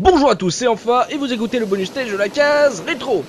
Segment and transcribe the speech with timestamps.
[0.00, 3.24] Bonjour à tous, c'est enfin et vous écoutez le bonus stage de la case rétro.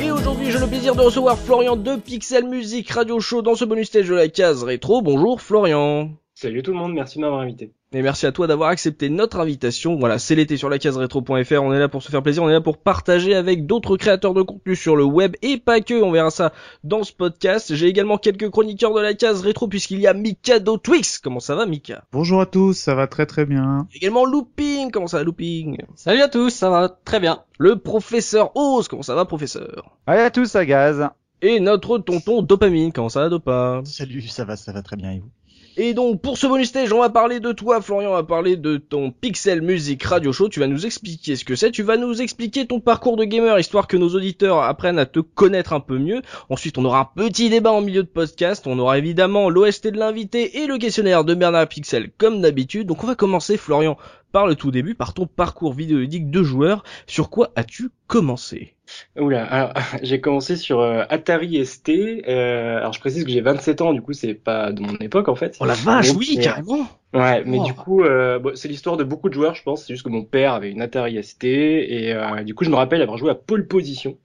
[0.00, 3.64] Et aujourd'hui, j'ai le plaisir de recevoir Florian de Pixel Music Radio Show dans ce
[3.64, 5.02] bonus stage de la case rétro.
[5.02, 6.10] Bonjour Florian.
[6.42, 7.74] Salut tout le monde, merci de m'avoir invité.
[7.92, 9.96] Et merci à toi d'avoir accepté notre invitation.
[9.96, 11.62] Voilà, c'est l'été sur la case rétro.fr.
[11.62, 12.42] On est là pour se faire plaisir.
[12.42, 15.82] On est là pour partager avec d'autres créateurs de contenu sur le web et pas
[15.82, 16.02] que.
[16.02, 17.74] On verra ça dans ce podcast.
[17.74, 21.18] J'ai également quelques chroniqueurs de la case rétro puisqu'il y a Mika do Twix.
[21.18, 22.04] Comment ça va, Mika?
[22.10, 23.86] Bonjour à tous, ça va très très bien.
[23.94, 24.90] Également Looping.
[24.90, 25.76] Comment ça va, Looping?
[25.94, 27.42] Salut à tous, ça va très bien.
[27.58, 28.88] Le professeur Oz.
[28.88, 29.94] Comment ça va, professeur?
[30.06, 31.06] Allez à tous à gaz.
[31.42, 32.92] Et notre tonton Dopamine.
[32.92, 33.82] Comment ça va, Dopa?
[33.84, 35.28] Salut, ça va, ça va très bien et vous?
[35.76, 38.56] Et donc pour ce bonus stage, on va parler de toi, Florian, on va parler
[38.56, 40.48] de ton Pixel Music Radio Show.
[40.48, 43.58] Tu vas nous expliquer ce que c'est, tu vas nous expliquer ton parcours de gamer,
[43.58, 46.22] histoire que nos auditeurs apprennent à te connaître un peu mieux.
[46.48, 48.66] Ensuite, on aura un petit débat en milieu de podcast.
[48.66, 52.88] On aura évidemment l'OST de l'invité et le questionnaire de Bernard Pixel, comme d'habitude.
[52.88, 53.96] Donc on va commencer, Florian,
[54.32, 56.82] par le tout début, par ton parcours vidéoludique de joueur.
[57.06, 58.74] Sur quoi as-tu commencé?
[59.18, 61.88] Oula, alors j'ai commencé sur euh, Atari ST.
[61.90, 65.28] Euh, alors je précise que j'ai 27 ans, du coup c'est pas de mon époque
[65.28, 65.56] en fait.
[65.60, 67.64] Oh la vache, Mais- oui, mais- carrément Ouais, mais Oh.
[67.64, 69.84] du coup, euh, bon, c'est l'histoire de beaucoup de joueurs, je pense.
[69.84, 72.76] C'est juste que mon père avait une Atari ST et euh, du coup, je me
[72.76, 74.16] rappelle avoir joué à Pole Position.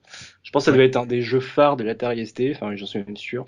[0.46, 2.52] Je pense que ça devait être un des jeux phares de l'Atari ST.
[2.54, 3.44] Enfin, j'en suis même sûr.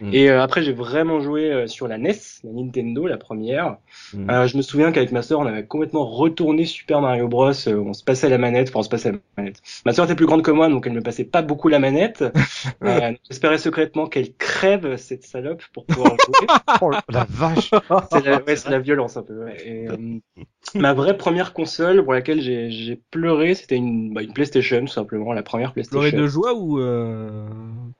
[0.00, 0.14] Mm.
[0.14, 3.76] Et euh, après, j'ai vraiment joué euh, sur la NES, la Nintendo, la première.
[4.14, 4.30] Mm.
[4.30, 7.50] Euh, je me souviens qu'avec ma sœur, on avait complètement retourné Super Mario Bros.
[7.50, 8.70] Euh, on se passait la manette.
[8.70, 9.60] Enfin, on se passait la manette.
[9.84, 12.24] Ma sœur était plus grande que moi, donc elle me passait pas beaucoup la manette.
[12.84, 16.46] Euh, J'espérais secrètement qu'elle crève cette salope pour pouvoir jouer.
[16.80, 17.70] Oh la vache
[18.12, 19.44] C'est la, ouais, violence un peu.
[19.44, 19.56] ouais.
[19.64, 19.96] Et, euh,
[20.74, 24.86] ma vraie première console pour laquelle j'ai j'ai pleuré, c'était une, bah, une PlayStation, tout
[24.92, 26.00] simplement, la première PlayStation.
[26.38, 27.48] De joie ou euh...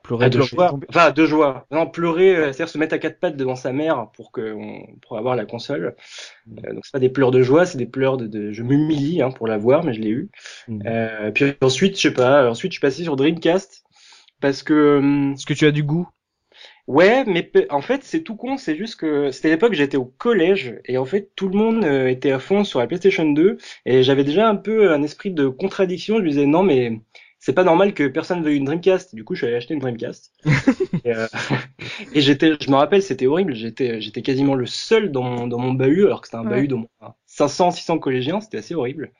[0.03, 0.79] pleurer Ah, de joie.
[0.89, 1.67] Enfin, de joie.
[1.71, 4.85] Non, pleurer, euh, c'est-à-dire se mettre à quatre pattes devant sa mère pour que on,
[5.01, 5.95] pour avoir la console.
[6.47, 9.21] Euh, donc c'est pas des pleurs de joie, c'est des pleurs de, de je m'humilie
[9.21, 10.29] hein, pour l'avoir, mais je l'ai eu.
[10.85, 12.49] Euh, puis ensuite, je sais pas.
[12.49, 13.83] Ensuite, je suis passé sur Dreamcast
[14.41, 16.07] parce que hum, Est-ce que tu as du goût
[16.87, 20.79] Ouais, mais en fait, c'est tout con, c'est juste que c'était l'époque, j'étais au collège,
[20.85, 24.23] et en fait, tout le monde était à fond sur la PlayStation 2, et j'avais
[24.23, 26.99] déjà un peu un esprit de contradiction, je me disais, non, mais
[27.49, 29.79] c'est pas normal que personne veuille une Dreamcast, du coup, je suis allé acheter une
[29.79, 30.33] Dreamcast.
[31.03, 31.27] et euh,
[32.13, 35.59] et j'étais, je me rappelle, c'était horrible, j'étais, j'étais quasiment le seul dans mon, dans
[35.59, 36.45] mon bahut, alors que c'était un Ouais.
[36.45, 36.77] bahut de
[37.25, 39.13] 500, 600 collégiens, c'était assez horrible.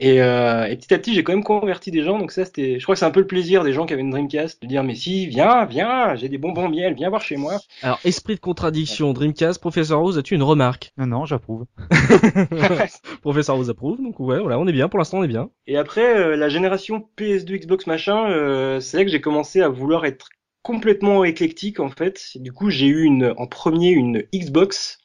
[0.00, 2.78] Et, euh, et petit à petit, j'ai quand même converti des gens, donc ça, c'était,
[2.78, 4.68] je crois que c'est un peu le plaisir des gens qui avaient une Dreamcast, de
[4.68, 7.58] dire, mais si, viens, viens, j'ai des bonbons miel, viens voir chez moi.
[7.82, 10.92] Alors, esprit de contradiction, Dreamcast, Professeur Rose, as-tu une remarque?
[10.98, 11.66] Non, non, j'approuve.
[13.22, 15.50] Professeur Rose approuve, donc ouais, voilà, on est bien, pour l'instant on est bien.
[15.66, 19.68] Et après, euh, la génération PS2, Xbox, machin, euh, c'est là que j'ai commencé à
[19.68, 20.28] vouloir être
[20.62, 22.32] complètement éclectique, en fait.
[22.36, 24.98] Du coup, j'ai eu une, en premier une Xbox,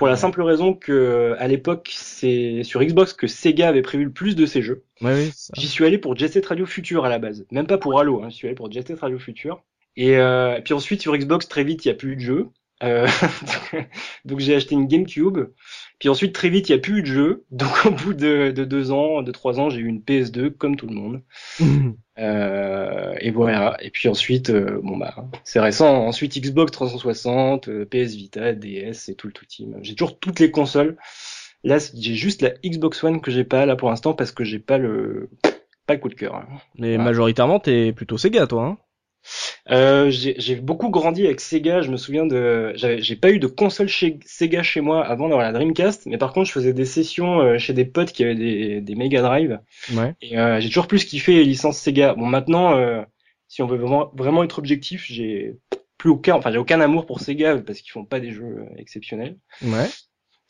[0.00, 4.10] pour la simple raison que, à l'époque, c'est sur Xbox que Sega avait prévu le
[4.10, 4.82] plus de ses jeux.
[5.02, 5.30] Ouais, oui.
[5.58, 7.44] J'y suis allé pour Jet Set Radio Future à la base.
[7.50, 9.62] Même pas pour Halo, hein, j'y suis allé pour Jet Set Radio Future.
[9.96, 12.22] Et, euh, et puis ensuite, sur Xbox, très vite, il n'y a plus eu de
[12.22, 12.48] jeux.
[12.82, 13.06] Euh,
[14.24, 15.38] donc j'ai acheté une GameCube.
[15.98, 17.44] Puis ensuite, très vite, il n'y a plus eu de jeux.
[17.50, 20.76] Donc au bout de, de deux ans, de trois ans, j'ai eu une PS2 comme
[20.76, 21.22] tout le monde.
[22.18, 23.78] Euh, et voilà.
[23.80, 25.88] Et puis ensuite, euh, bon bah, c'est récent.
[26.06, 29.78] Ensuite, Xbox 360, euh, PS Vita, DS et tout le tout team.
[29.80, 30.98] J'ai toujours toutes les consoles.
[31.64, 34.58] Là, j'ai juste la Xbox One que j'ai pas là pour l'instant parce que j'ai
[34.58, 35.30] pas le
[35.86, 36.34] pas le coup de cœur.
[36.34, 36.46] hein.
[36.78, 38.78] Mais majoritairement, t'es plutôt Sega, toi, hein?
[39.70, 41.82] Euh, j'ai beaucoup grandi avec Sega.
[41.82, 45.44] Je me souviens de, j'ai pas eu de console chez Sega chez moi avant d'avoir
[45.44, 48.34] la Dreamcast, mais par contre, je faisais des sessions euh, chez des potes qui avaient
[48.34, 49.60] des, des Mega Drive.
[49.92, 50.14] Ouais.
[50.20, 52.14] Et euh, j'ai toujours plus kiffé les licences Sega.
[52.14, 53.02] Bon, maintenant, euh,
[53.48, 55.56] si on veut vraiment, vraiment être objectif, j'ai
[55.98, 58.74] plus aucun, enfin, j'ai aucun amour pour Sega parce qu'ils font pas des jeux euh,
[58.78, 59.86] exceptionnels Ouais.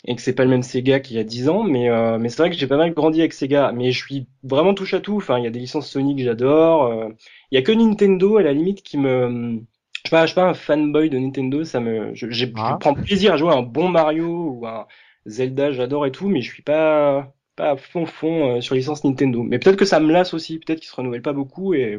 [0.05, 1.62] Et que c'est pas le même Sega qu'il y a 10 ans.
[1.62, 3.73] Mais, euh, mais c'est vrai que j'ai pas mal grandi avec Sega.
[3.73, 5.17] Mais je suis vraiment touche à tout.
[5.17, 6.85] Enfin, il y a des licences Sony que j'adore.
[6.87, 7.08] euh,
[7.50, 9.61] Il y a que Nintendo à la limite qui me,
[9.94, 11.64] je suis pas, je suis pas un fanboy de Nintendo.
[11.64, 12.70] Ça me, je, j'ai- Ah.
[12.73, 14.26] je prends plaisir à jouer à un bon Mario
[14.58, 14.87] ou un
[15.26, 19.05] Zelda, j'adore et tout, mais je suis pas, pas à fond fond euh, sur licence
[19.05, 19.43] Nintendo.
[19.43, 21.99] Mais peut-être que ça me lasse aussi, peut-être qu'ils se renouvellent pas beaucoup et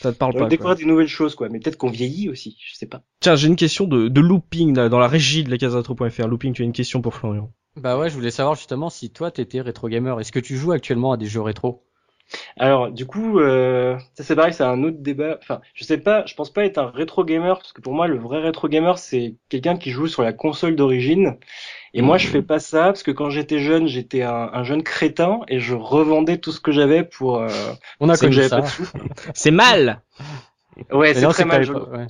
[0.00, 0.44] Ça te parle on pas.
[0.44, 0.82] va découvrir quoi.
[0.82, 1.48] des nouvelles choses quoi.
[1.48, 3.02] Mais peut-être qu'on vieillit aussi, je sais pas.
[3.20, 6.26] Tiens, j'ai une question de, de looping là, dans la régie de la caseretro.fr.
[6.28, 7.52] Looping, tu as une question pour Florian.
[7.76, 10.18] Bah ouais, je voulais savoir justement si toi t'étais rétro gamer.
[10.20, 11.84] Est-ce que tu joues actuellement à des jeux rétro?
[12.56, 15.38] Alors, du coup, euh, ça c'est pareil, c'est un autre débat.
[15.42, 18.06] Enfin, je sais pas, je pense pas être un rétro gamer parce que pour moi,
[18.06, 21.36] le vrai rétro gamer, c'est quelqu'un qui joue sur la console d'origine.
[21.94, 22.32] Et moi, je Mhm.
[22.32, 25.74] fais pas ça parce que quand j'étais jeune, j'étais un, un jeune crétin et je
[25.74, 27.38] revendais tout ce que j'avais pour.
[27.38, 27.48] Euh,
[28.00, 28.62] On a connu ça.
[29.34, 30.02] C'est mal.
[30.92, 31.64] Ouais, c'est très mal.
[31.64, 32.06] t'avais Je, pas- ouais.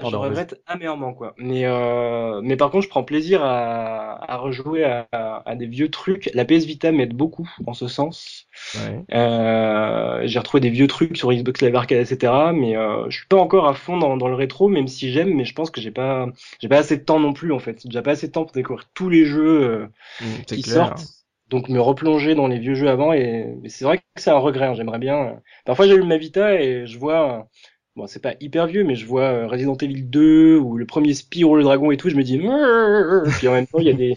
[0.00, 0.42] Je Pardon, vas-y.
[0.42, 1.34] regrette amèrement quoi.
[1.38, 5.66] Mais euh, mais par contre, je prends plaisir à, à rejouer à, à- à des
[5.66, 6.30] vieux trucs.
[6.34, 8.46] La PS Vita m'aide beaucoup en ce sens.
[8.74, 9.06] Ouais.
[9.12, 12.52] Euh, j'ai retrouvé des vieux trucs sur Xbox Live Arcade, etc.
[12.52, 15.34] Mais euh, je suis pas encore à fond dans, dans le rétro, même si j'aime.
[15.34, 16.26] Mais je pense que j'ai pas,
[16.60, 17.80] j'ai pas assez de temps non plus en fait.
[17.82, 19.88] J'ai déjà pas assez de temps pour découvrir tous les jeux euh,
[20.20, 20.94] Mm, C'est qui clair.
[20.94, 21.06] sortent.
[21.48, 23.12] Donc me replonger dans les vieux jeux avant.
[23.12, 24.66] Et, et c'est vrai que c'est un regret.
[24.66, 24.74] hein.
[24.74, 25.16] J'aimerais bien.
[25.28, 25.34] euh,
[25.66, 27.48] Parfois j'allume ma Vita et je vois.
[27.96, 31.12] Bon, c'est pas hyper vieux, mais je vois euh, Resident Evil 2 ou le premier
[31.14, 32.38] Spyro le Dragon et tout, je me dis,
[33.38, 34.16] puis en même temps, il y a des,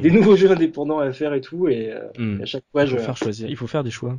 [0.00, 2.42] des nouveaux jeux indépendants à faire et tout, et euh, Mm.
[2.42, 3.48] à chaque fois, Il je, faut faire choisir.
[3.48, 4.18] Il faut faire des choix.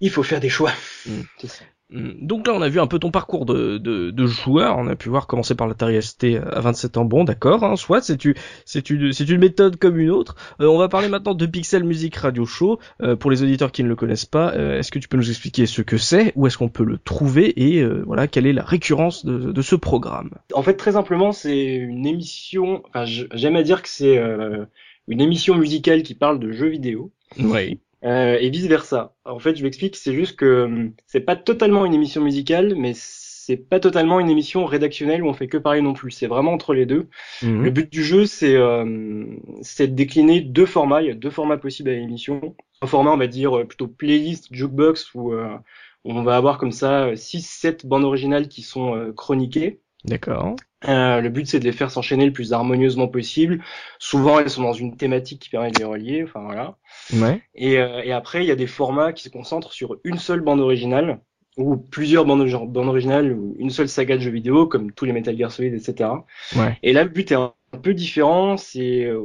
[0.00, 0.72] il faut faire des choix.
[1.06, 1.20] Mm.
[1.46, 1.64] Ça.
[1.92, 2.26] Mm.
[2.26, 4.76] Donc là, on a vu un peu ton parcours de, de, de joueur.
[4.78, 7.04] On a pu voir commencer par l'Atari ST à 27 ans.
[7.04, 8.34] Bon, d'accord, hein, soit c'est une,
[8.64, 10.36] c'est une, c'est une méthode comme une autre.
[10.60, 12.78] Euh, on va parler maintenant de Pixel Music Radio Show.
[13.02, 15.30] Euh, pour les auditeurs qui ne le connaissent pas, euh, est-ce que tu peux nous
[15.30, 18.52] expliquer ce que c'est, où est-ce qu'on peut le trouver et euh, voilà quelle est
[18.52, 20.30] la récurrence de, de ce programme?
[20.54, 24.64] En fait, très simplement, c'est une émission, enfin, j'aime à dire que c'est euh,
[25.08, 27.10] une émission musicale qui parle de jeux vidéo.
[27.38, 27.78] Oui.
[28.04, 29.14] Euh, et vice versa.
[29.24, 32.92] En fait, je m'explique, c'est juste que hum, c'est pas totalement une émission musicale, mais
[32.94, 36.12] c'est pas totalement une émission rédactionnelle où on fait que parler non plus.
[36.12, 37.08] C'est vraiment entre les deux.
[37.42, 37.62] Mhm.
[37.64, 41.02] Le but du jeu, c'est euh, de décliner deux formats.
[41.02, 42.54] Il y a deux formats possibles à l'émission.
[42.82, 45.56] Un format, on va dire euh, plutôt playlist, jukebox, où, euh,
[46.04, 49.80] on va avoir comme ça 6-7 bandes originales qui sont euh, chroniquées.
[50.04, 50.56] D'accord.
[50.88, 53.62] Euh, le but, c'est de les faire s'enchaîner le plus harmonieusement possible.
[53.98, 56.24] Souvent, elles sont dans une thématique qui permet de les relier.
[56.24, 56.76] Enfin voilà.
[57.14, 57.42] Ouais.
[57.54, 60.40] Et, euh, et après, il y a des formats qui se concentrent sur une seule
[60.40, 61.20] bande originale,
[61.56, 65.12] ou plusieurs bandes, bandes originales, ou une seule saga de jeux vidéo, comme tous les
[65.12, 66.10] Metal Gear Solid, etc.
[66.56, 66.76] Ouais.
[66.82, 68.56] Et là, le but est un, un peu différent.
[68.56, 69.22] C'est, euh,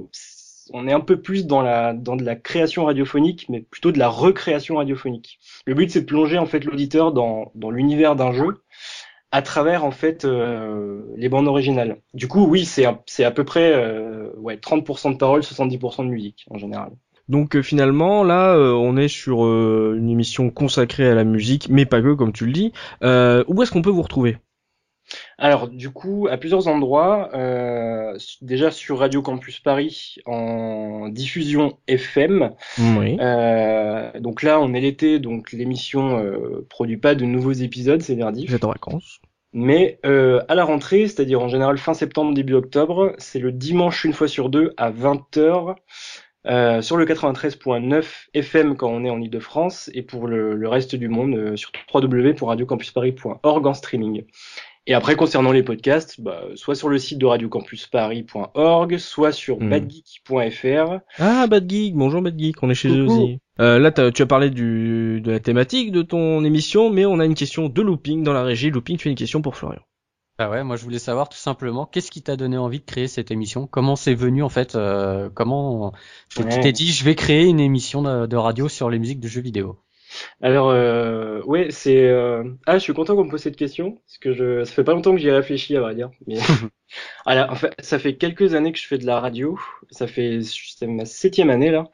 [0.73, 3.99] on est un peu plus dans la dans de la création radiophonique, mais plutôt de
[3.99, 5.39] la recréation radiophonique.
[5.65, 8.61] Le but, c'est de plonger en fait l'auditeur dans dans l'univers d'un jeu
[9.31, 11.97] à travers en fait euh, les bandes originales.
[12.13, 16.09] Du coup, oui, c'est c'est à peu près euh, ouais 30% de paroles, 70% de
[16.09, 16.91] musique en général.
[17.29, 21.67] Donc euh, finalement, là, euh, on est sur euh, une émission consacrée à la musique,
[21.69, 22.71] mais pas que, comme tu le dis.
[23.01, 24.37] Où est-ce qu'on peut vous retrouver?
[25.37, 32.51] Alors, du coup, à plusieurs endroits, euh, déjà sur Radio Campus Paris en diffusion FM.
[32.79, 33.17] Oui.
[33.19, 38.15] Euh, donc là, on est l'été, donc l'émission euh, produit pas de nouveaux épisodes, c'est
[38.15, 38.49] verdif.
[38.49, 39.19] Vous êtes en vacances.
[39.53, 44.03] Mais euh, à la rentrée, c'est-à-dire en général fin septembre, début octobre, c'est le dimanche
[44.03, 45.75] une fois sur deux à 20h
[46.47, 50.95] euh, sur le 93.9 FM quand on est en Ile-de-France et pour le, le reste
[50.95, 54.23] du monde euh, sur www.radiocampusparis.org en streaming.
[54.89, 59.69] Et après, concernant les podcasts, bah, soit sur le site de radiocampusparis.org, soit sur Mhm.
[59.69, 60.99] badgeek.fr.
[61.19, 63.39] Ah, Bad Geek, bonjour Bad Geek, on est chez eux aussi.
[63.59, 67.25] Euh, là, tu as parlé du, de la thématique de ton émission, mais on a
[67.25, 68.69] une question de Looping dans la régie.
[68.71, 69.81] Looping, tu as une question pour Florian.
[70.39, 73.07] Bah ouais, moi je voulais savoir tout simplement qu'est-ce qui t'a donné envie de créer
[73.07, 73.65] cette émission?
[73.65, 75.93] Comment c'est venu en fait euh, Comment
[76.29, 76.49] tu Ouais.
[76.49, 79.27] tu t'es dit je vais créer une émission de, de radio sur les musiques de
[79.27, 79.79] jeux vidéo
[80.41, 82.05] Alors, euh, ouais, c'est...
[82.09, 84.63] euh, Ah, je suis content qu'on me pose cette question, parce que je...
[84.63, 86.09] ça fait pas longtemps que j'y ai réfléchi, à vrai dire.
[86.27, 86.37] Mais...
[87.25, 89.57] Alors, en fait, ça fait quelques années que je fais de la radio,
[89.91, 90.39] ça fait...
[90.43, 91.85] C'est ma septième année, là.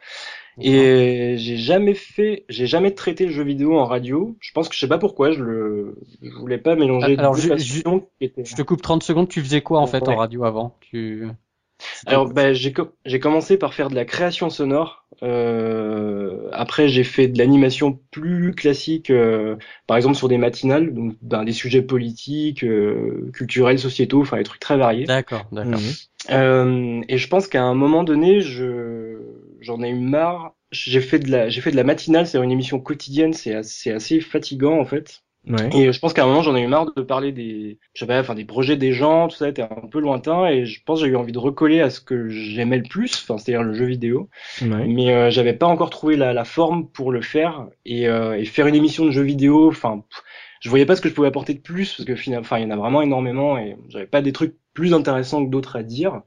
[0.62, 4.38] Et j'ai jamais fait, j'ai jamais traité le jeu vidéo en radio.
[4.40, 7.48] Je pense que je sais pas pourquoi, je le, je voulais pas mélanger Alors, qui
[8.22, 10.14] étaient- Je te coupe 30 secondes, tu faisais quoi en fait Ouais.
[10.14, 10.78] en radio avant?
[10.82, 11.28] Tu
[12.06, 15.06] Alors, bah, j'ai co- j'ai commencé par faire de la création sonore.
[15.24, 19.56] Euh, après, j'ai fait de l'animation plus classique, euh,
[19.88, 24.44] par exemple sur des matinales, donc dans des sujets politiques, euh, culturels, sociétaux, enfin des
[24.44, 25.06] trucs très variés.
[25.06, 25.80] D'accord, d'accord.
[26.30, 29.18] Euh, et je pense qu'à un moment donné, je
[29.62, 30.56] j'en ai eu marre.
[30.72, 33.92] J'ai fait de la j'ai fait de la matinale, c'est une émission quotidienne, c'est assez,
[33.92, 35.24] assez fatigant en fait.
[35.46, 35.70] Ouais.
[35.76, 38.08] Et je pense qu'à un moment, j'en ai eu marre de parler des, je sais
[38.08, 41.02] pas, enfin des projets des gens, tout ça était un peu lointain, et je pense
[41.02, 43.74] que j'ai eu envie de recoller à ce que j'aimais le plus, enfin c'est-à-dire le
[43.74, 44.30] jeu vidéo.
[44.62, 44.88] Ouais.
[44.88, 48.46] Mais euh, j'avais pas encore trouvé la, la forme pour le faire et, euh, et
[48.46, 49.68] faire une émission de jeu vidéo.
[49.68, 50.04] Enfin,
[50.62, 52.64] je voyais pas ce que je pouvais apporter de plus parce que finalement, enfin, il
[52.64, 55.84] y en a vraiment énormément et j'avais pas des trucs plus intéressants que d'autres à
[55.84, 56.22] dire.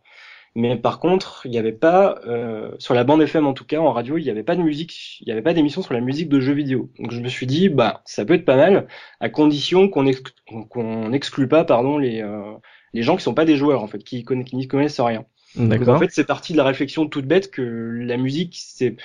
[0.56, 3.78] Mais par contre, il y avait pas euh, sur la bande FM en tout cas
[3.78, 6.00] en radio, il y avait pas de musique, il y avait pas d'émission sur la
[6.00, 6.90] musique de jeux vidéo.
[6.98, 8.88] Donc je me suis dit bah ça peut être pas mal
[9.20, 10.22] à condition qu'on ex-
[10.70, 12.54] qu'on exclue pas pardon les euh,
[12.94, 15.26] les gens qui sont pas des joueurs en fait, qui n'y connaissent rien.
[15.68, 18.96] Donc, en fait, c'est parti de la réflexion toute bête que la musique, c'est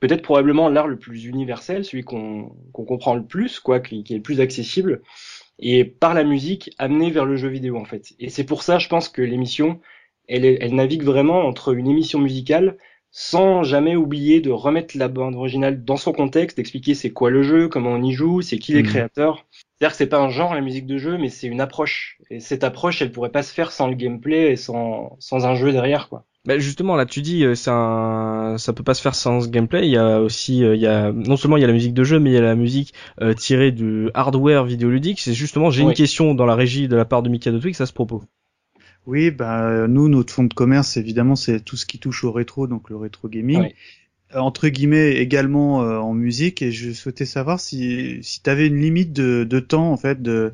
[0.00, 4.14] peut-être probablement l'art le plus universel, celui qu'on qu'on comprend le plus, quoi, qui, qui
[4.14, 5.02] est le plus accessible,
[5.58, 8.12] et par la musique amené vers le jeu vidéo en fait.
[8.18, 9.80] Et c'est pour ça, je pense que l'émission,
[10.30, 12.76] elle, elle navigue vraiment entre une émission musicale
[13.12, 17.42] sans jamais oublier de remettre la bande originale dans son contexte, d'expliquer c'est quoi le
[17.42, 18.88] jeu, comment on y joue, c'est qui les Mhm.
[18.88, 19.46] créateurs.
[19.50, 22.18] C'est-à-dire que c'est pas un genre la musique de jeu, mais c'est une approche.
[22.30, 25.56] Et cette approche, elle pourrait pas se faire sans le gameplay et sans, sans un
[25.56, 26.24] jeu derrière, quoi.
[26.46, 29.48] Bah justement là tu dis euh, c'est un ça peut pas se faire sans ce
[29.48, 31.74] gameplay il y a aussi euh, il y a non seulement il y a la
[31.74, 35.34] musique de jeu mais il y a la musique euh, tirée du hardware vidéoludique c'est
[35.34, 37.84] justement j'ai une question dans la régie de la part de Mika de Twix à
[37.84, 38.22] ce propos
[39.06, 42.66] Oui, bah nous, notre fonds de commerce, évidemment, c'est tout ce qui touche au rétro,
[42.66, 43.60] donc le rétro gaming.
[43.60, 43.74] Ouais.
[44.34, 46.62] Euh, Entre guillemets, également euh, en musique.
[46.62, 50.22] Et je souhaitais savoir si, si tu avais une limite de, de temps, en fait,
[50.22, 50.52] de,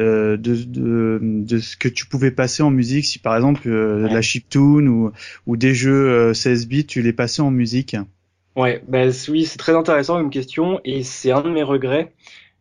[0.00, 3.06] euh, de, de, de ce que tu pouvais passer en musique.
[3.06, 4.10] Si par exemple, euh, Ouais.
[4.10, 5.12] la chiptune ou,
[5.46, 7.96] ou des jeux euh, 16 bits, tu les passais en musique.
[8.56, 12.12] Ouais, bah oui, c'est très intéressant comme question et c'est un de mes regrets,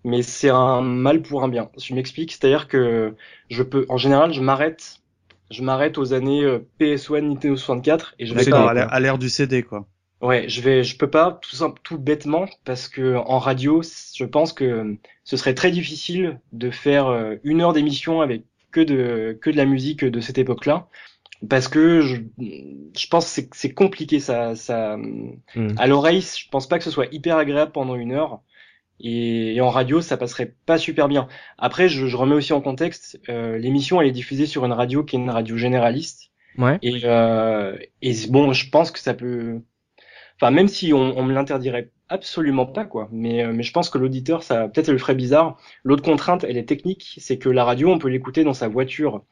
[0.04, 1.72] mais c'est un mal pour un bien.
[1.78, 3.16] Je m'explique, c'est-à-dire que
[3.50, 5.00] je peux, en général, je m'arrête,
[5.52, 9.18] je m'arrête aux années euh, PS1, Nintendo 64 et je vais D'accord, pas, à l'ère-
[9.18, 9.88] du CD, quoi.
[10.22, 14.24] ouais, je vais, je peux pas tout simple, tout bêtement parce que en radio, je
[14.26, 19.38] pense que ce serait très difficile de faire euh, une heure d'émission avec que de
[19.42, 20.88] que de la musique de cette époque-là.
[21.50, 24.98] Parce que je, je pense que c'est- c'est compliqué ça, ça,
[25.56, 25.74] Hmm.
[25.78, 28.42] à l'oreille, je pense pas que ce soit hyper agréable pendant une heure.
[29.00, 31.28] Et, et en radio, ça passerait pas super bien.
[31.58, 35.04] Après, je, je remets aussi en contexte, euh, l'émission elle est diffusée sur une radio
[35.04, 36.32] qui est une radio généraliste.
[36.58, 39.62] ouais Et, euh, et bon, je pense que ça peut.
[40.36, 43.10] Enfin, même si on, on me l'interdirait absolument pas, quoi.
[43.12, 45.58] Mais, euh, mais je pense que l'auditeur, ça peut-être le ferait bizarre.
[45.84, 49.24] L'autre contrainte, elle est technique, c'est que la radio, on peut l'écouter dans sa voiture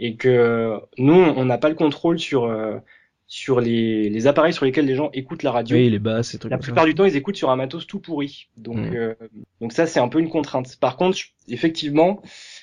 [0.00, 2.78] et que nous, on n'a pas le contrôle sur euh,
[3.26, 5.76] sur les, les appareils sur lesquels les gens écoutent la radio.
[5.76, 6.62] oui les basses ces trucs La ça.
[6.62, 8.48] plupart du temps, ils écoutent sur un matos tout pourri.
[8.56, 8.94] Donc, Mm.
[8.94, 9.14] euh,
[9.60, 10.76] donc ça, c'est un peu une contrainte.
[10.78, 12.20] Par contre, effectivement,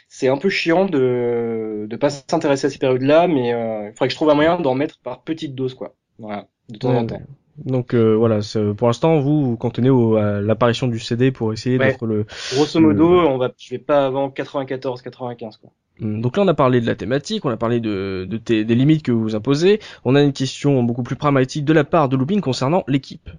[0.07, 4.07] c'est un peu chiant de de pas s'intéresser à ces périodes-là, mais euh, il faudrait
[4.07, 5.95] que je trouve un moyen d'en mettre par petites doses, quoi.
[6.19, 7.21] Voilà, de temps en temps.
[7.57, 8.39] donc euh, voilà
[8.77, 11.87] pour l'instant vous vous cantonnez au, à l'apparition du CD pour essayer Ouais.
[11.87, 15.71] d'être le Grosso modo, Euh, on va, je vais pas avant 94, 95, quoi.
[15.99, 18.65] Hmm, Donc là, on a parlé de la thématique, on a parlé de, de tes-
[18.65, 19.79] des limites que vous imposez.
[20.05, 23.29] On a une question beaucoup plus pragmatique de la part de Looping concernant l'équipe.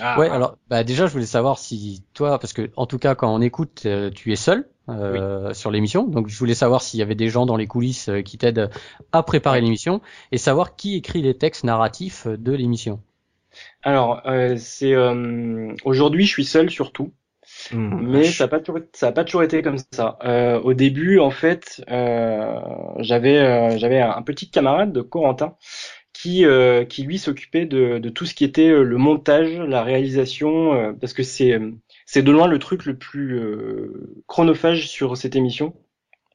[0.00, 3.14] Ah, Ouais, alors bah déjà je voulais savoir si toi, parce que en tout cas
[3.14, 7.00] quand on écoute, euh, tu es seul euh, sur l'émission, donc je voulais savoir s'il
[7.00, 8.70] y avait des gens dans les coulisses euh, qui t'aident
[9.12, 10.00] à préparer l'émission
[10.32, 13.00] et savoir qui écrit les textes narratifs de l'émission.
[13.82, 17.12] Alors, euh, c'est euh, aujourd'hui, je suis seul surtout.
[17.70, 18.00] Hmm.
[18.02, 20.18] Mais ça n'a pas toujours, ça a pas toujours été comme ça.
[20.24, 22.58] Euh, au début, en fait, euh,
[22.98, 25.56] j'avais euh, j'avais un petit camarade de Corentin
[26.12, 29.82] qui euh, qui lui s'occupait de, de tout ce qui était euh, le montage, la
[29.82, 31.58] réalisation, euh, parce que c'est
[32.06, 35.74] c'est de loin le truc le plus euh, chronophage sur cette émission.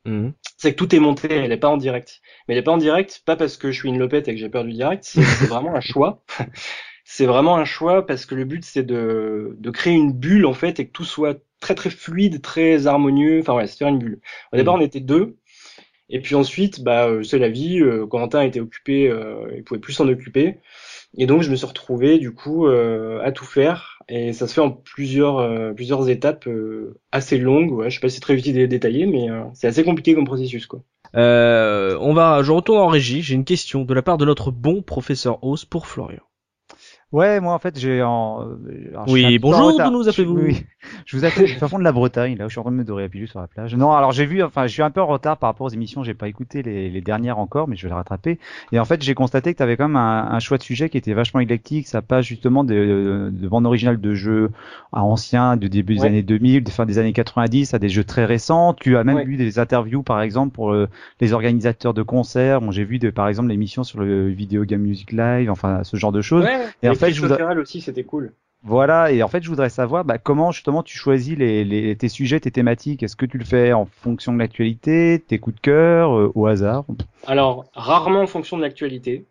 [0.06, 0.30] Hmm.
[0.58, 2.22] C'est que tout est monté, elle est pas en direct.
[2.48, 4.40] Mais elle est pas en direct, pas parce que je suis une lopette et que
[4.40, 6.24] j'ai peur du direct, c'est vraiment un choix.
[7.10, 10.54] C'est vraiment un choix parce que le but c'est de, de créer une bulle en
[10.54, 13.40] fait et que tout soit très très fluide, très harmonieux.
[13.40, 14.20] Enfin ouais, c'est faire une bulle.
[14.52, 15.38] Au départ on était deux.
[16.10, 17.80] Et puis ensuite, bah euh, c'est la vie.
[17.82, 20.58] euh, Corentin était occupé, euh, il pouvait plus s'en occuper.
[21.18, 24.00] Et donc je me suis retrouvé du coup euh, à tout faire.
[24.10, 27.72] Et ça se fait en plusieurs euh, plusieurs étapes euh, assez longues.
[27.72, 29.86] Ouais, je sais pas si c'est très utile de les détailler, mais euh, c'est assez
[29.86, 30.82] compliqué comme processus quoi.
[31.16, 33.22] Euh, on va, je retourne en régie.
[33.22, 36.27] J'ai une question de la part de notre bon professeur Ose pour Florian.
[37.14, 38.42] Ouais, moi en fait j'ai en.
[38.42, 40.64] euh, alors, Oui, bonjour, d'où nous appelez-vous Je- oui.
[41.06, 42.76] Je vous appelle du fond de la Bretagne, là où je suis en train de
[42.78, 43.74] me dorer à pilule sur la plage.
[43.76, 46.04] Non, alors j'ai vu, enfin je suis un peu en retard par rapport aux émissions,
[46.04, 48.40] j'ai pas écouté les, les dernières encore, mais je vais les rattraper.
[48.74, 50.90] Et en fait j'ai constaté que tu avais quand même un, un choix de sujet
[50.90, 54.52] qui était vachement éclectique, ça passe justement de, de bandes originales de jeux
[54.92, 56.08] à anciens, de début des Ouais.
[56.08, 58.74] années 2000, de fin des années 90, à des jeux très récents.
[58.74, 59.24] Tu as même Ouais.
[59.26, 60.90] vu des interviews par exemple pour euh,
[61.22, 62.60] les organisateurs de concerts.
[62.60, 65.96] Bon, j'ai vu de, par exemple l'émission sur le Video Game Music Live, enfin ce
[65.96, 66.46] genre de choses.
[66.84, 68.34] Et fait, je voudrais- aussi, c'était cool.
[68.64, 72.10] Voilà, et en fait, je voudrais savoir bah, comment justement tu choisis les, les, tes
[72.10, 73.04] sujets, tes thématiques.
[73.04, 76.48] Est-ce que tu le fais en fonction de l'actualité, tes coups de cœur, euh, au
[76.48, 76.84] hasard?
[77.28, 79.26] Alors, rarement en fonction de l'actualité,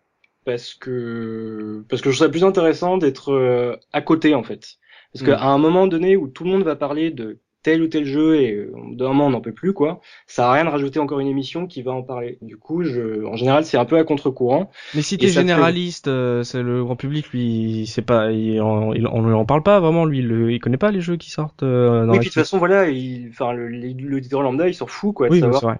[0.44, 4.76] parce que parce que je trouve ça plus intéressant d'être euh, à côté en fait.
[5.12, 5.26] Parce Mm.
[5.26, 8.36] qu'à un moment donné où tout le monde va parler de tel ou tel jeu
[8.40, 11.18] et euh, d'un moment on n'en peut plus quoi, ça a rien de rajouter encore
[11.18, 12.38] une émission qui va en parler.
[12.40, 14.70] Du coup, je, en général, c'est un peu à contre-courant.
[14.94, 18.92] Mais si t'es fait- généraliste, euh, c'est le grand public, lui, c'est pas, il, en-
[18.92, 21.64] il- on lui en parle pas vraiment, lui, il, connaît pas les jeux qui sortent.
[21.64, 24.86] Euh, dans Oui, puis de toute façon, voilà, il, enfin, le- l'auditeur lambda, il s'en
[24.86, 25.78] fout quoi de Oui, savoir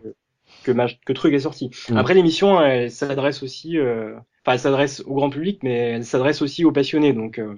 [0.65, 1.71] que, que, que truc est sorti.
[1.89, 1.97] Mm.
[1.99, 6.43] Après, l'émission, elle s'adresse aussi, euh, enfin, elle s'adresse au grand public, mais elle s'adresse
[6.43, 7.13] aussi aux passionnés.
[7.13, 7.55] Donc, euh,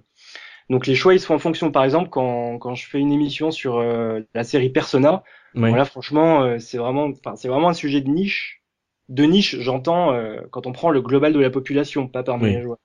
[0.71, 1.71] Donc les choix ils sont en fonction.
[1.71, 5.23] Par exemple, quand, quand je fais une émission sur euh, la série Persona,
[5.55, 5.69] Oui.
[5.71, 8.63] voilà franchement euh, c'est vraiment, c'est vraiment un sujet de niche.
[9.09, 12.53] De niche, j'entends euh, quand on prend le global de la population, pas parmi Oui.
[12.53, 12.79] les joueurs.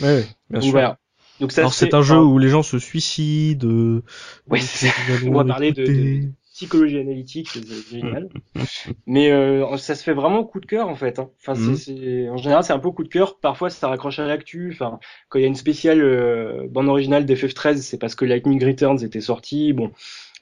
[0.00, 0.72] Ouais, ouais, bien Donc sûr.
[0.72, 0.98] voilà.
[1.40, 3.66] Donc ça Alors se c'est un jeu où les gens se suicident.
[3.68, 4.02] euh,
[4.48, 4.92] Ouais, c'est-
[5.26, 8.28] on va parler de- de- psychologie analytique, c'est génial.
[9.06, 11.18] Mais euh, ça se fait vraiment coup de cœur en fait.
[11.18, 11.30] hein.
[11.40, 11.76] Enfin, c'est- Mhm.
[11.76, 13.38] c'est, en général, c'est un peu coup de cœur.
[13.38, 14.70] Parfois, ça raccroche à l'actu.
[14.72, 14.98] Enfin,
[15.28, 19.02] quand il y a une spéciale euh, bande originale d'FF13, c'est parce que Lightning Returns
[19.04, 19.74] était sorti.
[19.74, 19.92] Bon,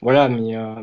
[0.01, 0.75] voilà, mais euh,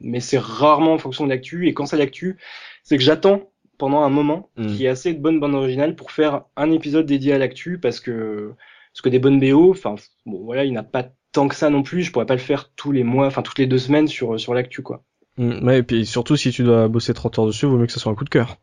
[0.00, 1.68] mais c'est rarement en fonction de l'actu.
[1.68, 2.38] Et quand c'est l'actu,
[2.82, 4.66] c'est que j'attends pendant un moment Mhm.
[4.68, 7.78] qu'il y ait assez de bonnes bandes originales pour faire un épisode dédié à l'actu
[7.78, 8.52] parce que
[8.92, 9.94] parce que des bonnes BO, enfin
[10.26, 12.02] bon voilà, il n'y en a pas tant que ça non plus.
[12.02, 14.54] Je pourrais pas le faire tous les mois, enfin toutes les deux semaines sur sur
[14.54, 15.02] l'actu quoi.
[15.36, 17.92] Mm, Ouais, et puis surtout si tu dois bosser 30 heures dessus, vaut mieux que
[17.92, 18.56] ça soit un coup de cœur.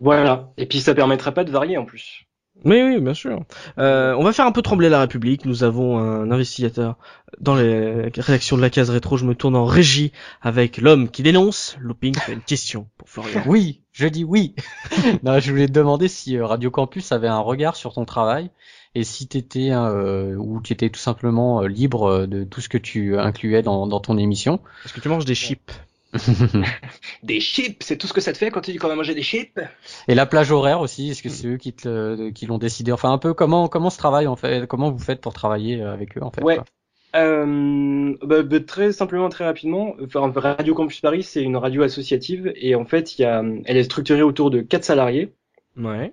[0.00, 0.52] Voilà.
[0.56, 2.26] Et puis ça permettrait pas de varier en plus.
[2.64, 3.40] Mais oui, bien sûr.
[3.78, 5.44] Euh, on va faire un peu trembler la République.
[5.44, 6.96] Nous avons un investigateur
[7.38, 9.16] dans les rédactions de la case rétro.
[9.16, 11.76] Je me tourne en régie avec l'homme qui dénonce.
[11.80, 13.42] Looping, tu as une question pour Florian.
[13.46, 14.54] Oui, je dis oui.
[15.22, 18.50] non, je voulais te demander si euh, Radio Campus avait un regard sur ton travail
[18.96, 22.70] et si t'étais euh, ou tu étais tout simplement euh, libre euh, de tout ce
[22.70, 24.58] que tu incluais dans, dans ton émission.
[24.86, 25.70] Est-ce que tu manges des chips
[27.22, 29.14] Des chips, c'est tout ce que ça te fait quand tu dis qu'on va manger
[29.14, 29.60] des chips?
[30.08, 32.90] Et la plage horaire aussi, est-ce que c'est eux qui te qui l'ont décidé?
[32.90, 36.16] Enfin un peu comment comment ce travail en fait Comment vous faites pour travailler avec
[36.16, 36.58] eux en fait Ouais.
[37.14, 42.52] Euh, bah, bah, très simplement, très rapidement, enfin, Radio Campus Paris, c'est une radio associative
[42.56, 45.32] et en fait, il y a, elle est structurée autour de quatre salariés
[45.76, 46.12] Ouais.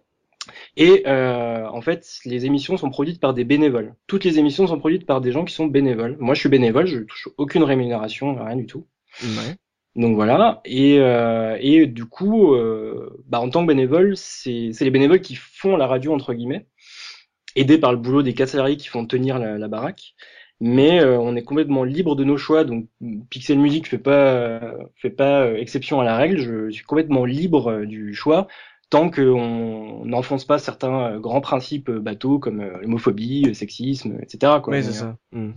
[0.76, 3.96] Et euh, en fait, les émissions sont produites par des bénévoles.
[4.08, 6.18] Toutes les émissions sont produites par des gens qui sont bénévoles.
[6.20, 8.88] Moi, je suis bénévole, je touche aucune rémunération, rien du tout.
[9.22, 9.56] Ouais.
[9.96, 14.90] Donc voilà, et, euh, et du coup, euh, bah, en tant que bénévole, c'est les
[14.90, 16.66] bénévoles qui font la radio entre guillemets,
[17.56, 20.16] aidés par le boulot des quatre salariés qui font tenir la, la baraque.
[20.60, 22.88] Mais euh, on est complètement libre de nos choix, donc
[23.30, 24.62] Pixel Music fait pas
[24.96, 26.38] fait pas euh, exception à la règle.
[26.38, 28.48] Je suis complètement libre euh, du choix
[28.90, 34.18] tant qu'on n'enfonce pas certains euh, grands principes euh, bateaux comme euh, l'homophobie, le sexisme,
[34.22, 34.60] etc.
[34.64, 34.74] Quoi.
[34.84, 35.18] C'est ça.
[35.32, 35.52] Mm.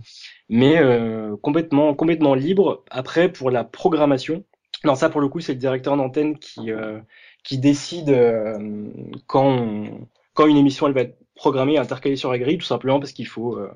[0.49, 2.83] mais euh, complètement complètement libre.
[2.89, 4.43] Après pour la programmation,
[4.83, 6.99] non ça pour le coup c'est le directeur d'antenne qui euh,
[7.43, 8.89] qui décide euh,
[9.27, 12.65] quand on- quand une émission elle va être programmée et intercalée sur la grille tout
[12.65, 13.69] simplement parce qu'il faut euh,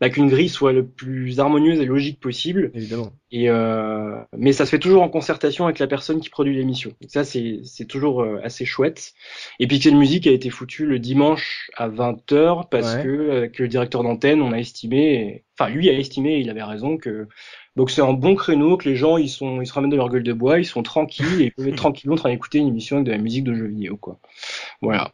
[0.00, 3.12] bah, qu'une grille soit le plus harmonieuse et logique possible Évidemment.
[3.30, 6.90] et euh, mais ça se fait toujours en concertation avec la personne qui produit l'émission.
[7.00, 9.12] Donc Ça c'est c'est toujours euh, assez chouette.
[9.60, 13.02] Et Pixel Music a été foutu le dimanche à 20h parce Ouais.
[13.04, 16.50] que euh, que le directeur d'antenne on a estimé enfin lui a estimé et il
[16.50, 17.28] avait raison que
[17.76, 20.08] donc c'est un bon créneau que les gens ils sont ils se ramènent de leur
[20.10, 22.68] gueule de bois, ils sont tranquilles et ils peuvent être tranquillement en train d'écouter une
[22.68, 24.18] émission avec de la musique de jeux vidéo quoi.
[24.82, 25.12] Voilà.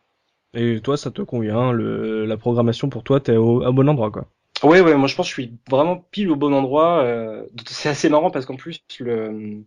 [0.55, 4.27] Et toi, ça te convient le, La programmation pour toi, t'es au, bon endroit, quoi.
[4.63, 7.03] Ouais, ouais, moi je pense que je suis vraiment pile au bon endroit.
[7.03, 9.63] euh, c'est assez marrant parce qu'en plus, le,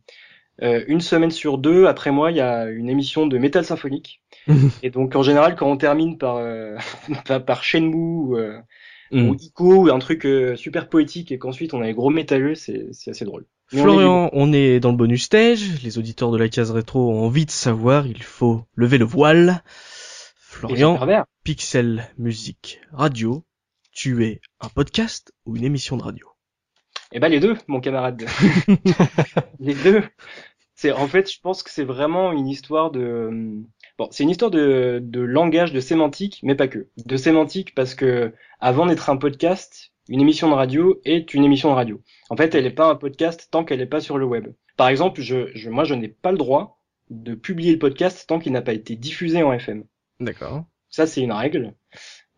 [0.62, 4.22] euh, une semaine sur deux, après moi, il y a une émission de métal symphonique.
[4.84, 6.78] Et donc en général, quand on termine par euh,
[7.46, 8.60] par, Shenmue ou, euh,
[9.12, 9.30] Mm.
[9.30, 12.88] ou Ico ou un truc super poétique et qu'ensuite on a les gros métalleux, c'est
[12.94, 13.46] c'est assez drôle.
[13.72, 15.84] Mais on est Florian, on est dans le bonus stage.
[15.84, 18.08] Les auditeurs de la case rétro ont envie de savoir.
[18.08, 19.62] Il faut lever le voile.
[20.64, 21.26] Florian.
[21.44, 23.44] Pixel Musique Radio,
[23.92, 26.26] tu es un podcast ou une émission de radio?
[27.12, 28.24] Eh ben les deux, mon camarade.
[29.60, 30.04] les deux.
[30.74, 33.62] C'est en fait, je pense que c'est vraiment une histoire de
[33.98, 36.88] bon, c'est une histoire de de langage, de sémantique, mais pas que.
[37.06, 41.72] De sémantique parce que avant d'être un podcast, une émission de radio est une émission
[41.72, 42.02] de radio.
[42.30, 44.48] En fait, elle n'est pas un podcast tant qu'elle n'est pas sur le web.
[44.78, 48.40] Par exemple, je, je moi je n'ai pas le droit de publier le podcast tant
[48.40, 49.84] qu'il n'a pas été diffusé en FM.
[50.24, 50.66] D'accord.
[50.90, 51.74] Ça, c'est une règle.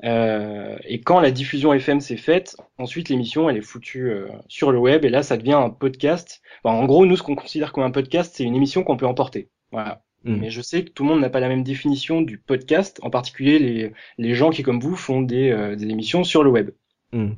[0.04, 4.74] Euh, et quand la diffusion FM s'est faite, ensuite l'émission elle est foutue euh, sur
[4.74, 6.42] le web et là ça devient un podcast.
[6.64, 9.08] Enfin, en gros, nous ce qu'on considère comme un podcast, c'est une émission qu'on peut
[9.08, 9.50] emporter.
[9.72, 10.04] Voilà.
[10.26, 10.36] Mm.
[10.38, 13.10] Mais je sais que tout le monde n'a pas la même définition du podcast, en
[13.10, 16.72] particulier les, les gens qui comme vous font des, euh, des émissions sur le web.
[17.14, 17.34] Mm.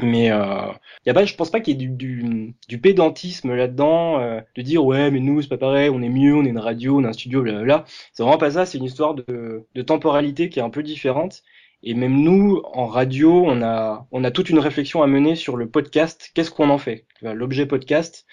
[0.00, 0.70] Mais euh,
[1.06, 4.40] y a pas, je pense pas qu'il y ait du, du, du pédantisme là-dedans, euh,
[4.56, 7.00] de dire ouais mais nous c'est pas pareil, on est mieux, on est une radio,
[7.00, 7.84] on a un studio, blablabla.
[8.12, 11.42] C'est vraiment pas ça, c'est une histoire de, de temporalité qui est un peu différente.
[11.82, 15.56] Et même nous, en radio, on a, on a toute une réflexion à mener sur
[15.56, 16.30] le podcast.
[16.34, 17.06] Qu'est-ce qu'on en fait?
[17.22, 18.26] L'objet podcast.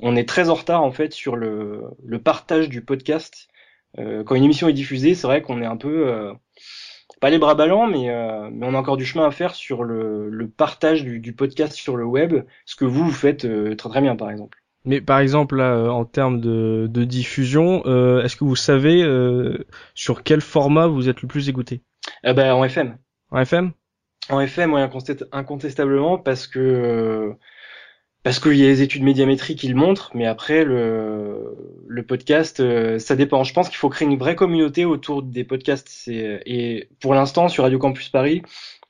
[0.00, 3.48] On est très en retard en fait sur le, le partage du podcast.
[3.98, 6.32] Euh, quand une émission est diffusée, c'est vrai qu'on est un peu euh,
[7.22, 9.84] pas les bras ballants, mais, euh, mais on a encore du chemin à faire sur
[9.84, 13.76] le, le partage du, du podcast sur le web, ce que vous vous faites euh,
[13.76, 14.58] très très bien par exemple.
[14.84, 19.04] Mais par exemple, là, euh, en termes de, de diffusion, euh, est-ce que vous savez
[19.04, 21.82] euh, sur quel format vous êtes le plus écouté?
[22.24, 22.98] Eh ben en FM.
[23.30, 23.70] En FM
[24.28, 24.74] En FM,
[25.30, 27.36] incontestablement, parce que
[28.22, 31.56] parce qu'il y a des études médiamétriques qui le montrent, mais après le,
[31.88, 33.42] le podcast, euh, ça dépend.
[33.42, 35.90] Je pense qu'il faut créer une vraie communauté autour des podcasts.
[36.06, 38.42] Et pour l'instant, sur Radio Campus Paris,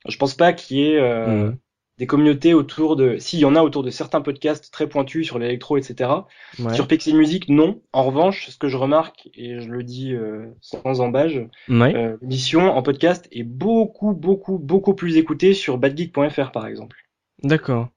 [0.07, 1.57] je pense pas qu'il y ait euh, mmh.
[1.97, 3.17] des communautés autour de.
[3.17, 6.11] S'il y en a autour de certains podcasts très pointus sur l'électro, etc.
[6.71, 7.81] Sur Pixel Music, non.
[7.91, 12.83] En revanche, ce que je remarque et je le dis euh, sans embâge, l'émission en
[12.83, 16.97] podcast est beaucoup, beaucoup, beaucoup plus écoutée sur badgeek.fr par exemple.
[17.41, 17.89] D'accord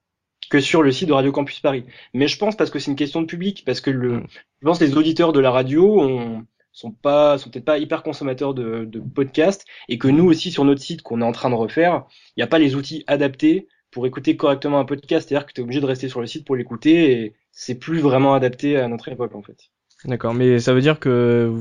[0.50, 1.84] que sur le site de Radio Campus Paris.
[2.14, 4.26] Mais je pense parce que c'est une question de public, parce que le, mm.
[4.62, 8.02] je pense que les auditeurs de la radio ont, sont pas, sont peut-être pas hyper
[8.02, 11.50] consommateurs de, de podcasts, et que nous aussi sur notre site qu'on est en train
[11.50, 12.04] de refaire,
[12.36, 15.28] il n'y a pas les outils adaptés pour écouter correctement un podcast.
[15.28, 18.00] C'est-à-dire que tu es obligé de rester sur le site pour l'écouter, et c'est plus
[18.00, 19.70] vraiment adapté à notre époque en fait.
[20.04, 21.52] D'accord, mais ça veut dire que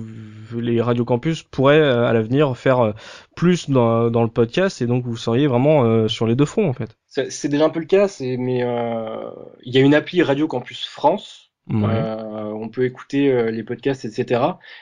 [0.54, 2.92] les Radio Campus pourraient euh, à l'avenir faire euh,
[3.36, 6.68] plus dans, dans, le podcast et donc vous seriez vraiment euh, sur les deux fronts
[6.68, 6.98] en fait.
[7.30, 11.52] C'est déjà un peu le cas, mais il y a une appli Radio Campus France.
[11.68, 14.42] on peut écouter les podcasts, etc.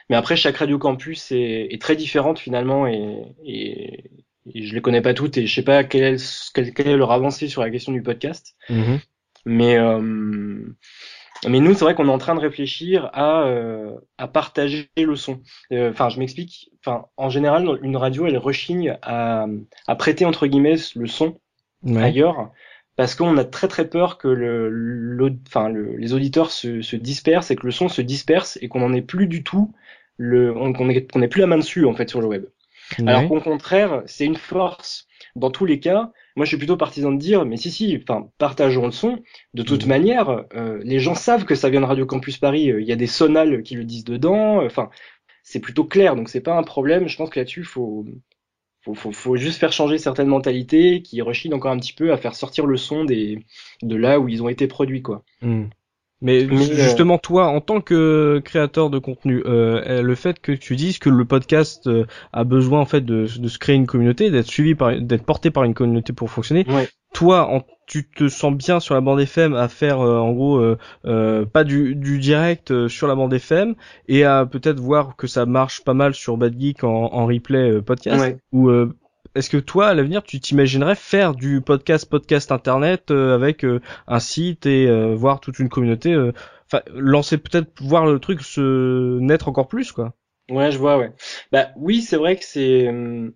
[0.10, 4.10] Mais après, chaque Radio Campus est, est très différente finalement et, et,
[4.54, 7.48] je les connais pas toutes et je sais pas quelle est, quelle, est leur avancée
[7.48, 8.56] sur la question du podcast.
[8.70, 9.00] Mhm.
[9.46, 9.78] Mais
[11.48, 15.16] mais nous, c'est vrai qu'on est en train de réfléchir à, euh, à partager le
[15.16, 15.42] son.
[15.72, 16.70] Euh, enfin, je m'explique.
[16.80, 19.46] Enfin, en général, une radio, elle rechigne à,
[19.88, 21.40] à prêter entre guillemets le son
[21.96, 22.52] ailleurs,
[22.96, 27.52] parce qu'on a très très peur que le, enfin, le, les auditeurs se, se dispersent
[27.52, 29.74] et que le son se disperse et qu'on n'en ait plus du tout
[30.18, 32.46] le, qu'on ait, qu'on ait plus la main dessus en fait sur le web.
[33.08, 37.12] Alors qu'au contraire, c'est une force dans tous les cas, moi je suis plutôt partisan
[37.12, 39.20] de dire, mais si si, enfin partageons le son.
[39.56, 39.90] De toute mmh.
[39.90, 42.66] manière, euh, les gens savent que ça vient de Radio Campus Paris.
[42.66, 44.64] Il y a des sonales qui le disent dedans.
[44.64, 44.90] Enfin,
[45.42, 47.08] c'est plutôt clair, donc c'est pas un problème.
[47.08, 48.06] Je pense que là-dessus, faut,
[48.84, 52.18] faut, faut, faut, juste faire changer certaines mentalités qui rechignent encore un petit peu à
[52.18, 53.40] faire sortir le son des
[53.82, 55.24] de là où ils ont été produits, quoi.
[55.42, 55.66] Mmh.
[56.24, 60.98] Mais, justement, toi, en tant que créateur de contenu, euh, le fait que tu dises
[60.98, 64.48] que le podcast euh, a besoin en fait de, de se créer une communauté, d'être
[64.48, 66.66] suivi par, d'être porté par une communauté pour fonctionner.
[67.14, 71.64] Toi, en, tu te sens bien sur la bande FM à faire en gros pas
[71.64, 73.76] du, du direct sur la bande FM
[74.08, 77.82] et à peut-être voir que ça marche pas mal sur Bad Geek en, en replay
[77.82, 78.70] podcast ou
[79.36, 83.82] est-ce que toi, à l'avenir, tu t'imaginerais faire du podcast, podcast internet euh, avec euh,
[84.08, 86.16] un site et euh, voir toute une communauté,
[86.66, 90.14] enfin lancer peut-être voir le truc se naître encore plus, quoi?
[90.50, 91.14] Ouais, je vois, ouais.
[91.52, 93.34] Bah oui, c'est vrai que c'est hum,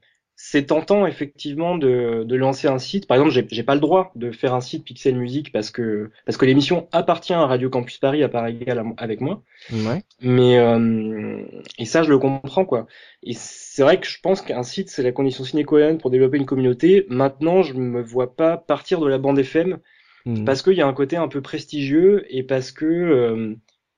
[0.49, 3.05] c'est tentant effectivement de, de lancer un site.
[3.05, 6.09] Par exemple, j'ai, j'ai pas le droit de faire un site Pixel Music parce que
[6.25, 9.43] parce que l'émission appartient à Radio Campus Paris à part égale avec moi.
[9.73, 10.03] Ouais.
[10.21, 11.43] Mais euh,
[11.77, 12.87] et ça, je le comprends quoi.
[13.23, 16.11] Et c'est vrai que je pense qu'un site c'est la condition sine qua non pour
[16.11, 17.05] développer une communauté.
[17.09, 19.79] Maintenant, je me vois pas partir de la bande FM
[20.25, 20.45] hmm.
[20.45, 23.55] parce qu'il y a un côté un peu prestigieux et parce que euh,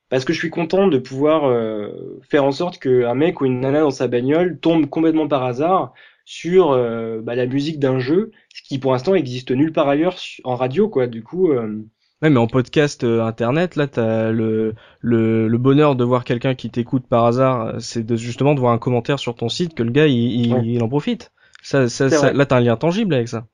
[0.10, 3.60] parce que je suis content de pouvoir euh, faire en sorte qu'un mec ou une
[3.60, 5.94] nana dans sa bagnole tombe complètement par hasard
[6.30, 10.16] sur euh, bah, la musique d'un jeu, ce qui pour l'instant existe nulle part ailleurs
[10.44, 11.08] en radio, quoi.
[11.08, 11.52] Du coup.
[11.52, 11.84] Euh...
[12.22, 16.54] Ouais, mais en podcast euh, internet, là, t'as le, le, le bonheur de voir quelqu'un
[16.54, 19.82] qui t'écoute par hasard, c'est de, justement de voir un commentaire sur ton site que
[19.82, 21.32] le gars il, il, en profite.
[21.64, 23.48] Ça, ça, ça là, t'as un lien tangible avec ça,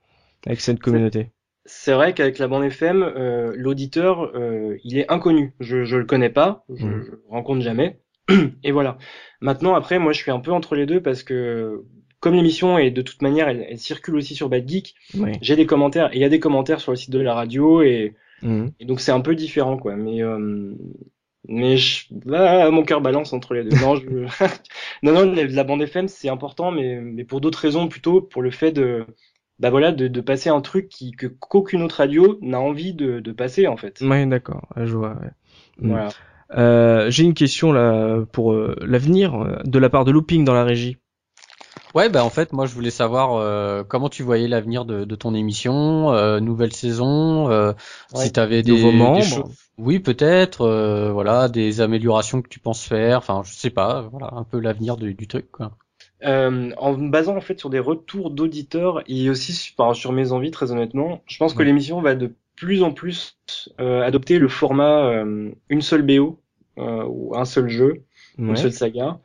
[0.46, 1.30] avec cette communauté.
[1.64, 5.54] C'est vrai qu'avec la bande FM, euh, l'auditeur, euh, il est inconnu.
[5.62, 7.04] Je, je le connais pas, je, mmh.
[7.06, 8.02] je le rencontre jamais.
[8.64, 8.98] Et voilà.
[9.40, 11.86] Maintenant, après, moi, je suis un peu entre les deux parce que
[12.26, 14.96] comme l'émission est de toute manière, elle, circule aussi sur Bad Geek,
[15.42, 17.84] j'ai des commentaires, et il y a des commentaires sur le site de la radio,
[17.84, 18.72] et, mhm.
[18.82, 19.96] donc c'est un peu différent, quoi.
[19.96, 20.74] Mais euh,
[21.48, 23.78] mais je, bah, mon cœur balance entre les deux.
[23.78, 24.08] Non, je,
[25.04, 28.50] non, non, la bande FM c'est important, mais mais pour d'autres raisons plutôt, pour le
[28.50, 29.06] fait de
[29.60, 33.20] bah voilà de, de passer un truc qui que qu'aucune autre radio n'a envie de,
[33.20, 34.00] de passer en fait.
[34.02, 35.14] Oui, d'accord, je vois.
[35.78, 35.90] Mm.
[35.90, 36.10] Voilà.
[36.58, 40.56] Euh, j'ai une question là pour euh, l'avenir euh, de la part de Looping dans
[40.56, 40.98] la régie.
[41.96, 45.16] Ouais, bah en fait, moi je voulais savoir euh, comment tu voyais l'avenir de, de,
[45.16, 47.72] ton émission, euh, nouvelle saison, euh,
[48.14, 49.50] si tu avais des nouveaux membres.
[49.78, 50.68] oui, peut-être,
[51.14, 53.20] voilà, des améliorations que tu penses faire.
[53.20, 55.72] Enfin, je sais pas, voilà, un peu l'avenir du, truc, quoi.
[56.26, 60.34] Euh, en me basant en fait sur des retours d'auditeurs et aussi sur, sur, mes
[60.34, 63.38] envies, très honnêtement, je pense que l'émission va de plus en plus
[63.78, 65.24] adopter le format
[65.70, 66.42] une seule BO
[66.78, 68.04] ou un seul jeu,
[68.38, 69.20] une seule saga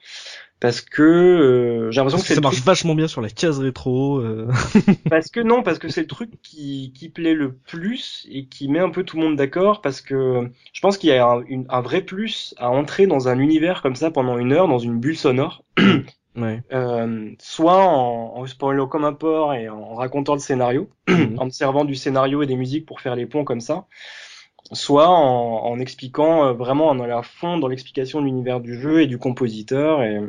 [0.61, 4.19] parce que euh, j'ai l'impression que, ça marche vachement bien sur la case rétro.
[4.19, 4.49] Euh.
[5.11, 8.69] parce que non, parce que c'est le truc qui, qui plaît le plus et qui
[8.69, 11.43] met un peu tout le monde d'accord, parce que je pense qu'il y a un,
[11.69, 15.01] un, vrai plus à entrer dans un univers comme ça pendant une heure dans une
[15.01, 15.65] bulle sonore
[16.37, 16.63] Ouais.
[16.73, 21.39] euh, soit en, en spoilant comme un porc et en racontant le scénario, Mhm.
[21.41, 23.87] en me servant du scénario et des musiques pour faire les ponts comme ça,
[24.73, 28.79] soit en, en expliquant euh, vraiment en allant à fond dans l'explication de l'univers du
[28.81, 30.03] jeu et du compositeur.
[30.03, 30.21] Et,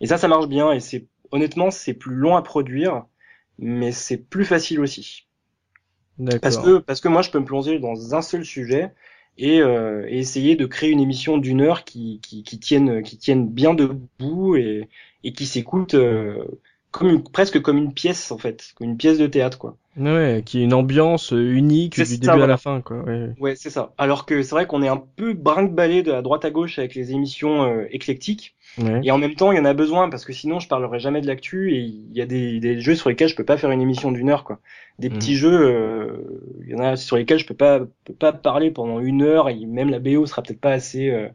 [0.00, 0.72] et ça, ça marche bien.
[0.72, 3.04] Et c'est honnêtement, c'est plus long à produire,
[3.58, 5.26] mais c'est plus facile aussi.
[6.40, 8.92] Parce que parce que moi, je peux me plonger dans un seul sujet.
[9.38, 13.16] Et, euh, et essayer de créer une émission d'une heure qui, qui, qui tienne qui
[13.16, 14.90] tienne bien debout et,
[15.24, 16.44] et qui s'écoute euh,
[16.92, 19.76] comme une, presque comme une pièce en fait, comme une pièce de théâtre quoi.
[19.96, 23.02] Ouais, qui est une ambiance euh, unique du ça, début à la fin, quoi.
[23.02, 23.28] Ouais.
[23.38, 23.92] Ouais, c'est ça.
[23.98, 26.94] Alors que c'est vrai qu'on est un peu brinque-ballé de la droite à gauche avec
[26.94, 28.56] les émissions euh, éclectiques.
[28.78, 29.00] Ouais.
[29.02, 31.20] Et en même temps, il y en a besoin parce que sinon, je parlerai jamais
[31.20, 33.70] de l'actu et il y a des, des jeux sur lesquels je peux pas faire
[33.70, 34.60] une émission d'une heure, quoi.
[34.98, 35.14] Des Mhm.
[35.16, 38.70] petits jeux, euh, il y en a sur lesquels je peux pas, peux pas parler
[38.70, 41.28] pendant une heure et même la BO sera peut-être pas assez euh,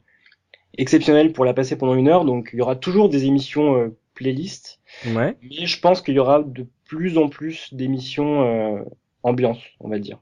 [0.78, 2.26] exceptionnelle pour la passer pendant une heure.
[2.26, 4.80] Donc, il y aura toujours des émissions euh, playlist.
[5.06, 5.38] Ouais.
[5.42, 8.84] Mais je pense qu'il y aura de plus en plus d'émissions euh,
[9.24, 10.20] ambiance, on va dire.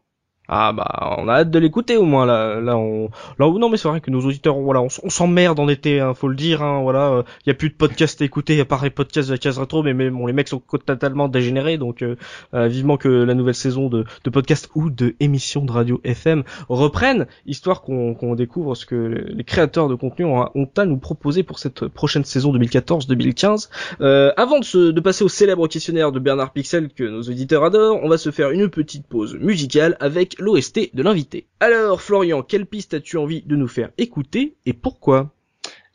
[0.48, 3.78] Ah bah on a hâte de l'écouter au moins là là on là non mais
[3.78, 6.62] c'est vrai que nos auditeurs voilà on, on s'emmerde en été hein, faut le dire
[6.62, 9.34] hein, voilà il y a plus de podcasts à écouter à part les podcasts de
[9.34, 12.16] la case rétro mais, mais bon les mecs sont totalement dégénérés donc euh,
[12.54, 16.44] euh, vivement que la nouvelle saison de, de podcast ou de émissions de radio FM
[16.70, 20.98] reprenne histoire qu'on qu'on découvre ce que les créateurs de contenu ont, ont à nous
[20.98, 23.70] proposer pour cette prochaine saison 2014-2015
[24.02, 27.64] euh, avant de, se, de passer au célèbre questionnaire de Bernard Pixel que nos auditeurs
[27.64, 31.48] adorent, on va se faire une petite pause musicale avec l'OST de l'invité.
[31.60, 35.32] Alors Florian, quelle piste as-tu envie de nous faire écouter et pourquoi?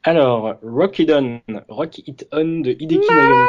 [0.03, 3.47] Alors, Rock It On, Rock It On de Hideki Naganuma.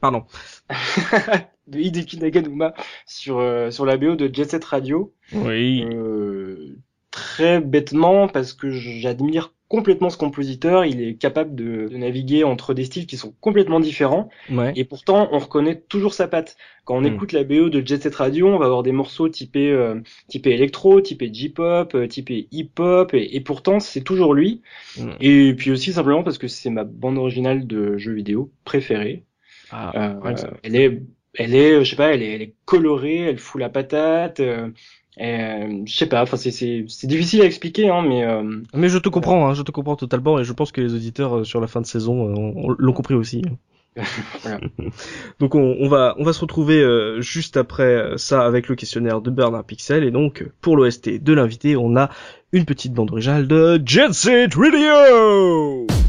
[0.00, 0.24] Pardon.
[1.66, 2.74] de Hideki Naganuma
[3.04, 5.12] sur, euh, sur la BO de Jet Set Radio.
[5.32, 5.84] Oui.
[5.92, 6.76] Euh,
[7.10, 12.74] très bêtement, parce que j'admire complètement ce compositeur, il est capable de, de naviguer entre
[12.74, 14.72] des styles qui sont complètement différents, Ouais.
[14.76, 16.56] et pourtant on reconnaît toujours sa patte.
[16.84, 17.06] Quand on Mm.
[17.06, 20.50] écoute la BO de Jet Set Radio, on va avoir des morceaux typés, euh, typés
[20.52, 24.60] électro, typés J-pop, euh, typés hip-hop, et, et pourtant c'est toujours lui.
[24.98, 25.10] Mm.
[25.20, 29.24] Et puis aussi simplement parce que c'est ma bande originale de jeux vidéo préférée.
[29.70, 31.02] Ah, Euh, ouais, elle est,
[31.34, 34.40] elle est, je sais pas, elle est, elle est colorée, elle fout la patate.
[34.40, 34.68] Euh,
[35.20, 38.42] euh, je sais pas, enfin c'est difficile à expliquer, hein, mais euh,
[38.74, 41.38] Mais je te comprends, hein, je te comprends totalement et je pense que les auditeurs
[41.38, 43.42] euh, sur la fin de saison euh, ont- l'ont compris aussi.
[44.42, 44.60] Voilà.
[45.40, 48.76] donc on, on va on va se retrouver euh, juste après euh, ça avec le
[48.76, 52.08] questionnaire de Bernard Pixel et donc pour l'OST de l'invité on a
[52.52, 55.99] une petite bande originale de Jet Set Radio.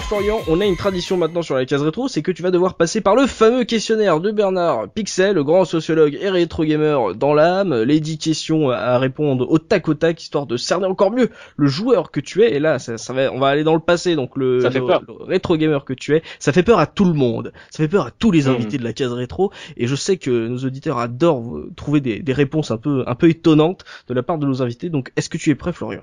[0.00, 2.50] Stage Florian, on a une tradition maintenant sur la case rétro, c'est que tu vas
[2.50, 7.14] devoir passer par le fameux questionnaire de Bernard Pixel, le grand sociologue et rétro gamer
[7.14, 11.10] dans l'âme, les 10 questions à répondre au tac au tac, histoire de cerner encore
[11.12, 13.74] mieux le joueur que tu es, et là, ça, ça va, on va aller dans
[13.74, 15.02] le passé, donc le, Ça fait le- peur.
[15.06, 17.88] le rétro gamer que tu es, ça fait peur à tout le monde, ça fait
[17.88, 18.54] peur à tous les Mhm.
[18.54, 22.20] invités de la case rétro, et je sais que nos auditeurs adorent euh, trouver des,
[22.20, 25.28] des réponses un peu, un peu étonnantes de la part de nos invités, donc est-ce
[25.28, 26.02] que tu es prêt Florian?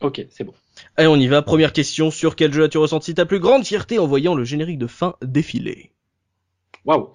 [0.00, 0.52] Ok, c'est bon.
[0.96, 1.42] Allez, on y va.
[1.42, 2.10] Première question.
[2.10, 5.16] Sur quel jeu as-tu ressenti ta plus grande fierté en voyant le générique de fin
[5.22, 5.92] défiler?
[6.84, 7.12] Waouh.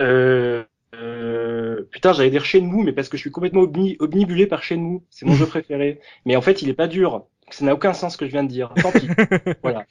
[0.00, 5.00] Euh, euh, putain, j'allais dire Shenmue, mais parce que je suis complètement omnibulé par Shenmue.
[5.10, 6.00] C'est mon jeu préféré.
[6.24, 7.12] Mais en fait, il est pas dur.
[7.12, 8.72] Donc, Ça n'a aucun sens ce que je viens de dire.
[8.80, 9.08] Tant pis.
[9.62, 9.86] voilà.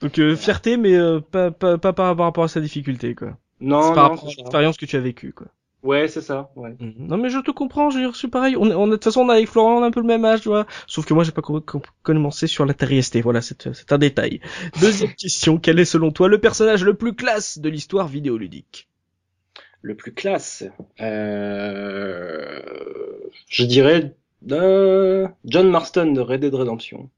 [0.00, 3.38] Donc, euh, fierté, mais euh, pas, pas, pas par rapport à sa difficulté, quoi.
[3.60, 5.46] Non, C'est par non, rapport à l'expérience que tu as vécue, quoi.
[5.86, 6.50] Ouais, c'est ça.
[6.56, 6.74] Ouais.
[6.80, 6.94] Mhm.
[7.06, 8.56] Non mais je te comprends, j'ai reçu pareil.
[8.58, 10.06] On, est- on, de toute façon, on a avec Florent, on a un peu le
[10.06, 10.66] même âge, tu vois.
[10.86, 13.20] Sauf que moi, j'ai pas co- co- commencé sur l'Atari ST.
[13.22, 14.40] Voilà, c'est un détail.
[14.80, 18.88] Deuxième question, quel est selon toi le personnage le plus classe de l'histoire vidéoludique?
[19.82, 20.64] Le plus classe.
[21.00, 22.60] Euh...
[23.48, 24.16] Je dirais
[24.50, 27.10] euh, John Marston de Red Dead Redemption.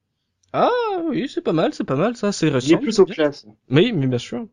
[0.52, 0.70] Ah
[1.08, 2.78] oui, c'est pas mal, c'est pas mal, ça, c'est Il est récent.
[2.78, 3.46] plutôt classe.
[3.70, 4.46] Oui, mais bien sûr.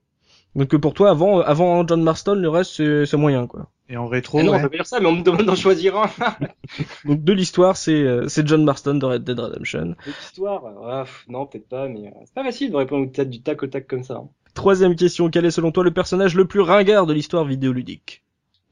[0.56, 3.68] Donc euh, pour toi, avant, avant John Marston, le reste, c'est c'est moyen, quoi.
[3.90, 4.58] Et en rétro, Ah non, ouais.
[4.60, 6.10] on peut pas dire ça, mais on me demande d'en choisir un.
[7.06, 9.96] Donc de l'histoire, c'est euh, c'est John Marston de Red Dead Redemption.
[10.08, 13.42] L'histoire, ouais, pff, non, peut-être pas, mais euh, c'est pas facile de répondre peut-être du
[13.42, 14.16] tac au tac comme ça.
[14.16, 14.30] hein.
[14.54, 18.24] Troisième question, quel est selon toi le personnage le plus ringard de l'histoire vidéoludique?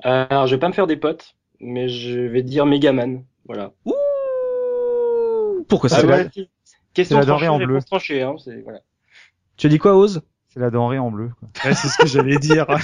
[0.05, 3.23] Euh, alors, je vais pas me faire des potes, mais je vais dire Megaman.
[3.45, 3.73] Voilà.
[3.85, 3.93] Ouh
[5.67, 6.29] Pourquoi ça Ah ouais.
[6.35, 6.47] ouais.
[6.93, 7.79] Question tranchée, en bleu.
[7.81, 8.79] tranchée, hein, voilà.
[9.57, 10.21] Tu as dit quoi, Oz?
[10.53, 11.31] C'est la denrée en bleu.
[11.39, 11.49] Quoi.
[11.65, 12.67] Ouais, c'est ce que j'allais dire.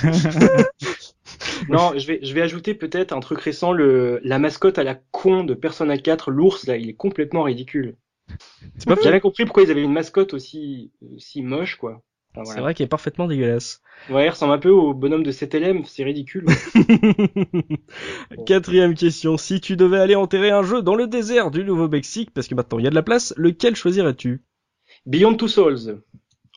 [1.67, 4.95] Non, je vais, je vais ajouter peut-être un truc récent, le, la mascotte à la
[4.95, 7.97] con de Persona 4, l'ours, là, il est complètement ridicule.
[8.77, 12.01] C'est pas J'ai jamais compris pourquoi ils avaient une mascotte aussi, aussi moche, quoi.
[12.35, 13.81] Enfin, C'est vrai qu'il est parfaitement dégueulasse.
[14.09, 16.45] Ouais, il ressemble un peu au bonhomme de 7LM, c'est ridicule.
[18.45, 19.37] Quatrième question.
[19.37, 22.79] Si tu devais aller enterrer un jeu dans le désert du Nouveau-Mexique, parce que maintenant
[22.79, 24.43] il y a de la place, lequel choisirais-tu?
[25.05, 26.01] Beyond Two Souls.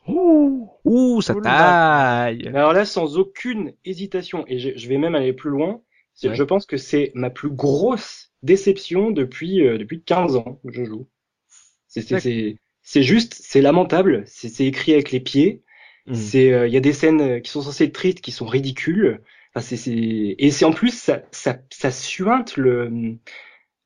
[0.09, 1.43] Ouh, ouh, ça Oula.
[1.51, 2.49] taille.
[2.49, 5.81] Alors là, sans aucune hésitation, et je, je vais même aller plus loin,
[6.25, 6.35] Ouais.
[6.37, 10.85] je pense que c'est ma plus grosse déception depuis, euh, depuis 15 ans que je
[10.85, 11.09] joue.
[11.89, 15.63] C'est, juste, c'est lamentable, c'est, écrit avec les pieds,
[16.07, 16.15] Mhm.
[16.15, 19.21] c'est, euh, il y a des scènes qui sont censées être tristes, qui sont ridicules,
[19.55, 19.93] enfin, c'est, c'est,
[20.39, 22.91] et c'est en plus, ça, ça, ça suinte le,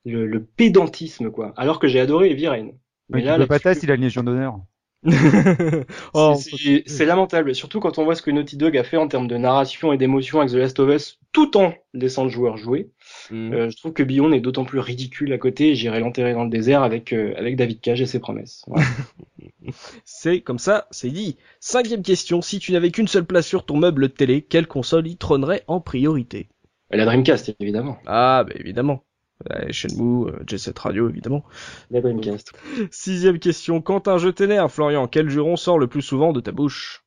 [0.04, 1.52] le, le pédantisme, quoi.
[1.56, 2.70] Alors que j'ai adoré Heavy Rain.
[3.10, 4.58] Mais là, le là-dessus- Patas, il a une légion d'honneur.
[6.14, 9.28] oh, c'est- lamentable, surtout quand on voit ce que Naughty Dog a fait en termes
[9.28, 12.90] de narration et d'émotion avec The Last of Us, tout en laissant le joueur jouer.
[13.30, 13.52] Mhm.
[13.52, 15.70] Euh, je trouve que Beyond est d'autant plus ridicule à côté.
[15.70, 18.64] et J'irai l'enterrer dans le désert avec euh, avec David Cage et ses promesses.
[20.04, 21.36] C'est comme ça, c'est dit.
[21.60, 22.40] Cinquième question.
[22.42, 25.80] Si tu n'avais qu'une seule place sur ton meuble télé, quelle console y trônerait en
[25.80, 26.48] priorité?
[26.90, 27.98] La Dreamcast, évidemment.
[28.06, 29.02] Ah, bah évidemment.
[29.50, 31.44] Ouais, Shenmue, euh, Jet Radio, évidemment.
[31.90, 32.52] La Dreamcast.
[32.90, 33.82] Sixième question.
[33.82, 37.04] Quand un jeu t'énerve, Florian, quel juron sort le plus souvent de ta bouche?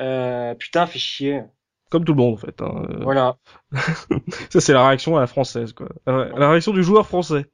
[0.00, 1.42] Euh, putain, fait chier.
[1.90, 2.60] Comme tout le monde, en fait.
[2.62, 2.86] hein.
[2.90, 3.36] Euh, Voilà.
[4.50, 5.88] Ça, c'est la réaction à la française, quoi.
[6.06, 7.46] La la réaction du joueur français.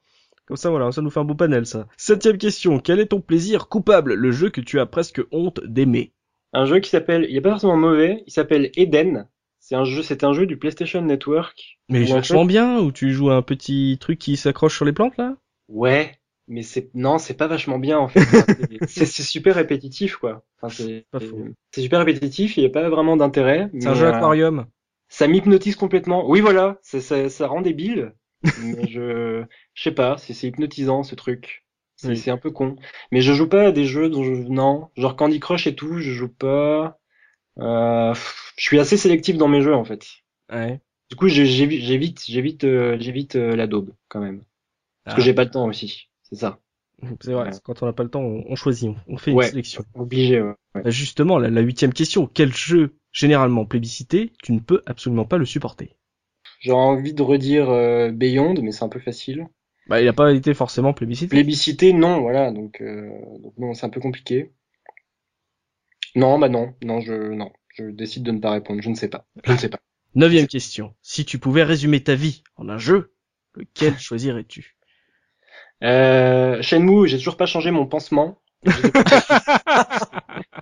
[0.46, 1.86] Comme ça, voilà, ça nous fait un beau panel, ça.
[1.98, 2.78] Septième question.
[2.80, 6.14] Quel est ton plaisir coupable, le jeu que tu as presque honte d'aimer?
[6.54, 9.28] Un jeu qui s'appelle, il est pas forcément mauvais, il s'appelle Eden.
[9.68, 11.78] C'est un jeu, c'est un jeu du PlayStation Network.
[11.90, 15.18] Mais vachement bien, où tu joues à un petit truc qui s'accroche sur les plantes,
[15.18, 15.36] là
[15.68, 18.20] Ouais, mais c'est non, c'est pas vachement bien en fait.
[18.88, 20.42] c'est super répétitif quoi.
[20.62, 20.74] Enfin,
[21.70, 23.68] c'est super répétitif, il y a pas vraiment d'intérêt.
[23.78, 24.64] C'est un jeu euh, aquarium.
[25.10, 26.26] ça m'hypnotise complètement.
[26.26, 28.14] Oui, voilà, ça, ça, ça rend débile.
[28.62, 31.66] mais je, je sais pas, c'est hypnotisant ce truc.
[31.96, 32.16] C'est Oui.
[32.16, 32.76] c'est un peu con.
[33.12, 35.98] Mais je joue pas à des jeux dont je, non, genre Candy Crush et tout,
[35.98, 36.98] je joue pas.
[37.60, 38.14] Euh,
[38.56, 40.06] je suis assez sélectif dans mes jeux en fait.
[40.52, 40.80] Ouais.
[41.10, 44.42] Du coup, j'ai- j'évite, j'évite, j'évite, euh, j'évite euh, la daube quand même,
[45.04, 45.24] parce que Ah.
[45.24, 46.08] j'ai pas le temps aussi.
[46.22, 46.60] C'est ça.
[47.20, 47.56] C'est vrai, Ouais.
[47.62, 49.44] quand on n'a pas le temps, on, choisit, on, fait Ouais.
[49.46, 49.84] une sélection.
[49.94, 50.42] Obligé.
[50.42, 50.54] Ouais.
[50.74, 52.26] Bah, Justement, la, la huitième question.
[52.26, 55.96] Quel jeu, généralement plébiscité, tu ne peux absolument pas le supporter?
[56.60, 59.46] J'aurais envie de redire euh, Beyond, mais c'est un peu facile.
[59.86, 61.28] Bah, il n'a pas été forcément plébiscité.
[61.28, 63.08] Plébiscité, non, voilà, donc, euh,
[63.42, 64.50] donc non, c'est un peu compliqué.
[66.18, 69.06] Non, bah non, non, je, non, je décide de ne pas répondre, je ne sais
[69.06, 69.78] pas, je ne sais pas.
[70.16, 70.92] Neuvième question.
[71.00, 73.14] Si tu pouvais résumer ta vie en un jeu,
[73.54, 74.76] lequel choisirais-tu?
[75.84, 78.40] Euh, Shenmue, j'ai toujours pas changé mon pansement.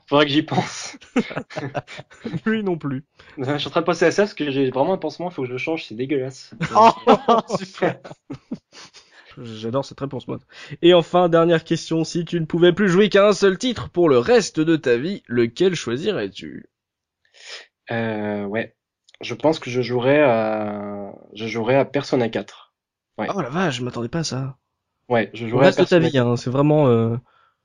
[0.07, 0.99] Faudrait que j'y pense.
[2.45, 3.07] Lui non plus.
[3.39, 5.33] Je suis en train de penser à ça parce que j'ai vraiment un pansement, il
[5.33, 6.51] faut que je le change, c'est dégueulasse.
[7.59, 7.99] super.
[9.43, 10.39] J'adore cette réponse, moi.
[10.83, 12.05] Et enfin, dernière question.
[12.05, 14.97] Si tu ne pouvais plus jouer qu'à un seul titre pour le reste de ta
[14.97, 16.69] vie, lequel choisirais-tu?
[17.91, 18.75] Euh, ouais.
[19.21, 22.75] Je pense que je jouerais à, je jouerais à Persona 4.
[23.19, 23.33] Ouais.
[23.35, 24.59] Oh la vache, je m'attendais pas à ça.
[25.09, 26.89] Ouais, je Le jouerais à reste de ta Persona vie, hein, c'est vraiment...
[26.89, 27.17] Euh...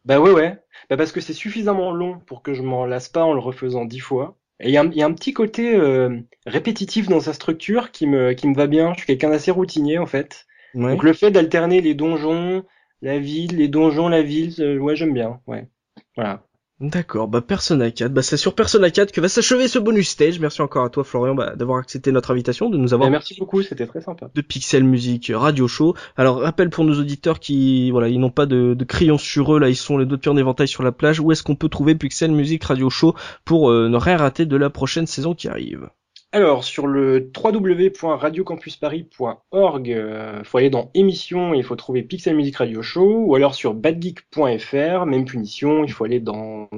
[0.05, 0.57] Bah ouais, ouais.
[0.89, 3.85] Bah parce que c'est suffisamment long pour que je m'en lasse pas en le refaisant
[3.85, 4.37] dix fois.
[4.59, 7.33] Et il y, a un- il y a un petit côté euh, répétitif dans sa
[7.33, 8.93] structure qui me, qui me va bien.
[8.93, 10.45] Je suis quelqu'un d'assez routinier en fait.
[10.73, 10.91] Ouais.
[10.91, 12.63] Donc le fait d'alterner les donjons,
[13.01, 15.39] la ville, les donjons, la ville, euh, ouais, j'aime bien.
[15.47, 15.67] Ouais.
[16.15, 16.43] Voilà.
[16.79, 20.39] D'accord, bah Persona 4, bah c'est sur Persona 4 que va s'achever ce bonus stage.
[20.39, 23.35] Merci encore à toi Florian bah, d'avoir accepté notre invitation, de nous avoir Bah, merci
[23.37, 24.31] beaucoup, c'était très sympa.
[24.33, 25.93] de Pixel Music Radio Show.
[26.17, 29.59] Alors rappel pour nos auditeurs qui voilà, ils n'ont pas de, de crayons sur eux,
[29.59, 31.19] là ils sont les deux pieds en éventail sur la plage.
[31.19, 33.13] Où est-ce qu'on peut trouver Pixel Music Radio Show
[33.45, 35.87] pour euh, ne rien rater de la prochaine saison qui arrive?
[36.33, 42.55] Alors, sur le www.radiocampusparis.org, il faut aller dans émissions et il faut trouver Pixel Music
[42.55, 46.69] Radio Show, ou alors sur badgeek.fr, même punition, il faut aller dans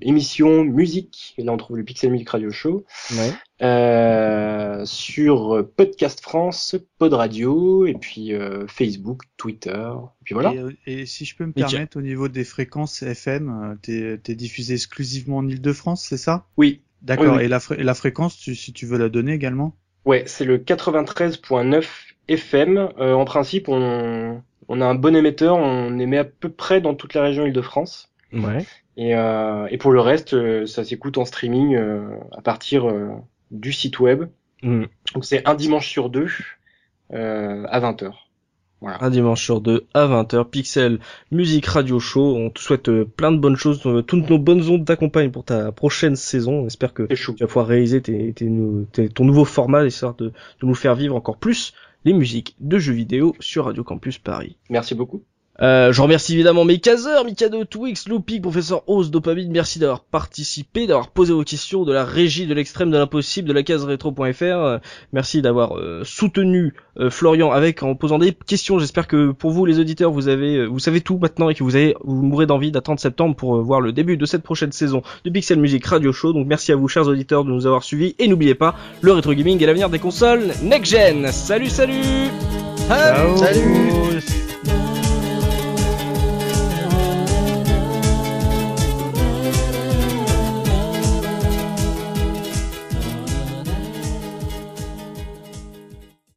[0.00, 2.84] émissions, musique, et là on trouve le Pixel Music Radio Show.
[3.12, 3.32] Ouais.
[3.62, 10.54] Euh, sur Podcast France, Pod Radio, et puis euh, Facebook, Twitter, et puis voilà.
[10.54, 11.70] Et, euh, et si je peux me Nickel.
[11.70, 16.46] permettre, au niveau des fréquences FM, euh, t'es t'es diffusé exclusivement en Ile-de-France, c'est ça?
[16.56, 17.32] Oui, D'accord.
[17.32, 17.44] Oui, oui.
[17.44, 19.74] Et, la fré- et la fréquence, tu- si tu veux la donner également?
[20.04, 22.88] Ouais, c'est le 93.9 FM.
[22.98, 26.94] Euh, en principe, on, on a un bon émetteur, on émet à peu près dans
[26.94, 28.12] toute la région Île-de-France.
[28.32, 28.64] Ouais.
[28.96, 33.08] Et, euh, et pour le reste, euh, ça s'écoute en streaming euh, à partir euh,
[33.50, 34.24] du site web.
[34.62, 34.84] Mm.
[35.14, 36.28] Donc c'est un dimanche sur deux
[37.12, 38.12] euh, à 20h.
[38.80, 38.96] Voilà.
[39.02, 41.00] Un dimanche sur deux à 20h, Pixel
[41.30, 42.36] Music Radio Show.
[42.36, 43.80] On te souhaite euh, plein de bonnes choses.
[43.86, 46.62] euh, Toutes nos bonnes ondes t'accompagnent pour ta prochaine saison.
[46.62, 47.02] On espère que
[47.36, 50.74] tu vas pouvoir réaliser tes, tes nou- tes- ton nouveau format, histoire de, de nous
[50.74, 51.74] faire vivre encore plus
[52.06, 54.56] les musiques de jeux vidéo sur Radio Campus Paris.
[54.70, 55.22] Merci beaucoup.
[55.62, 60.86] Euh, je remercie évidemment mes caseurs, Mikado, Twix, Loopy, Professeur Oz, Dopamine, merci d'avoir participé,
[60.86, 64.42] d'avoir posé vos questions, de la régie, de l'extrême, de l'impossible, de la case rétro.fr.
[64.42, 64.78] Euh,
[65.12, 68.78] merci d'avoir euh, soutenu euh, Florian avec en posant des questions.
[68.78, 71.62] J'espère que pour vous les auditeurs, vous avez, euh, vous savez tout maintenant et que
[71.62, 74.72] vous avez, vous mourrez d'envie d'attendre septembre pour euh, voir le début de cette prochaine
[74.72, 76.32] saison de Pixel Music Radio Show.
[76.32, 79.32] Donc merci à vous, chers auditeurs, de nous avoir suivis et n'oubliez pas, le rétro
[79.32, 81.30] gaming est l'avenir des consoles next gen.
[81.32, 82.02] Salut, salut.
[82.88, 83.36] Ciao.
[83.36, 84.49] Salut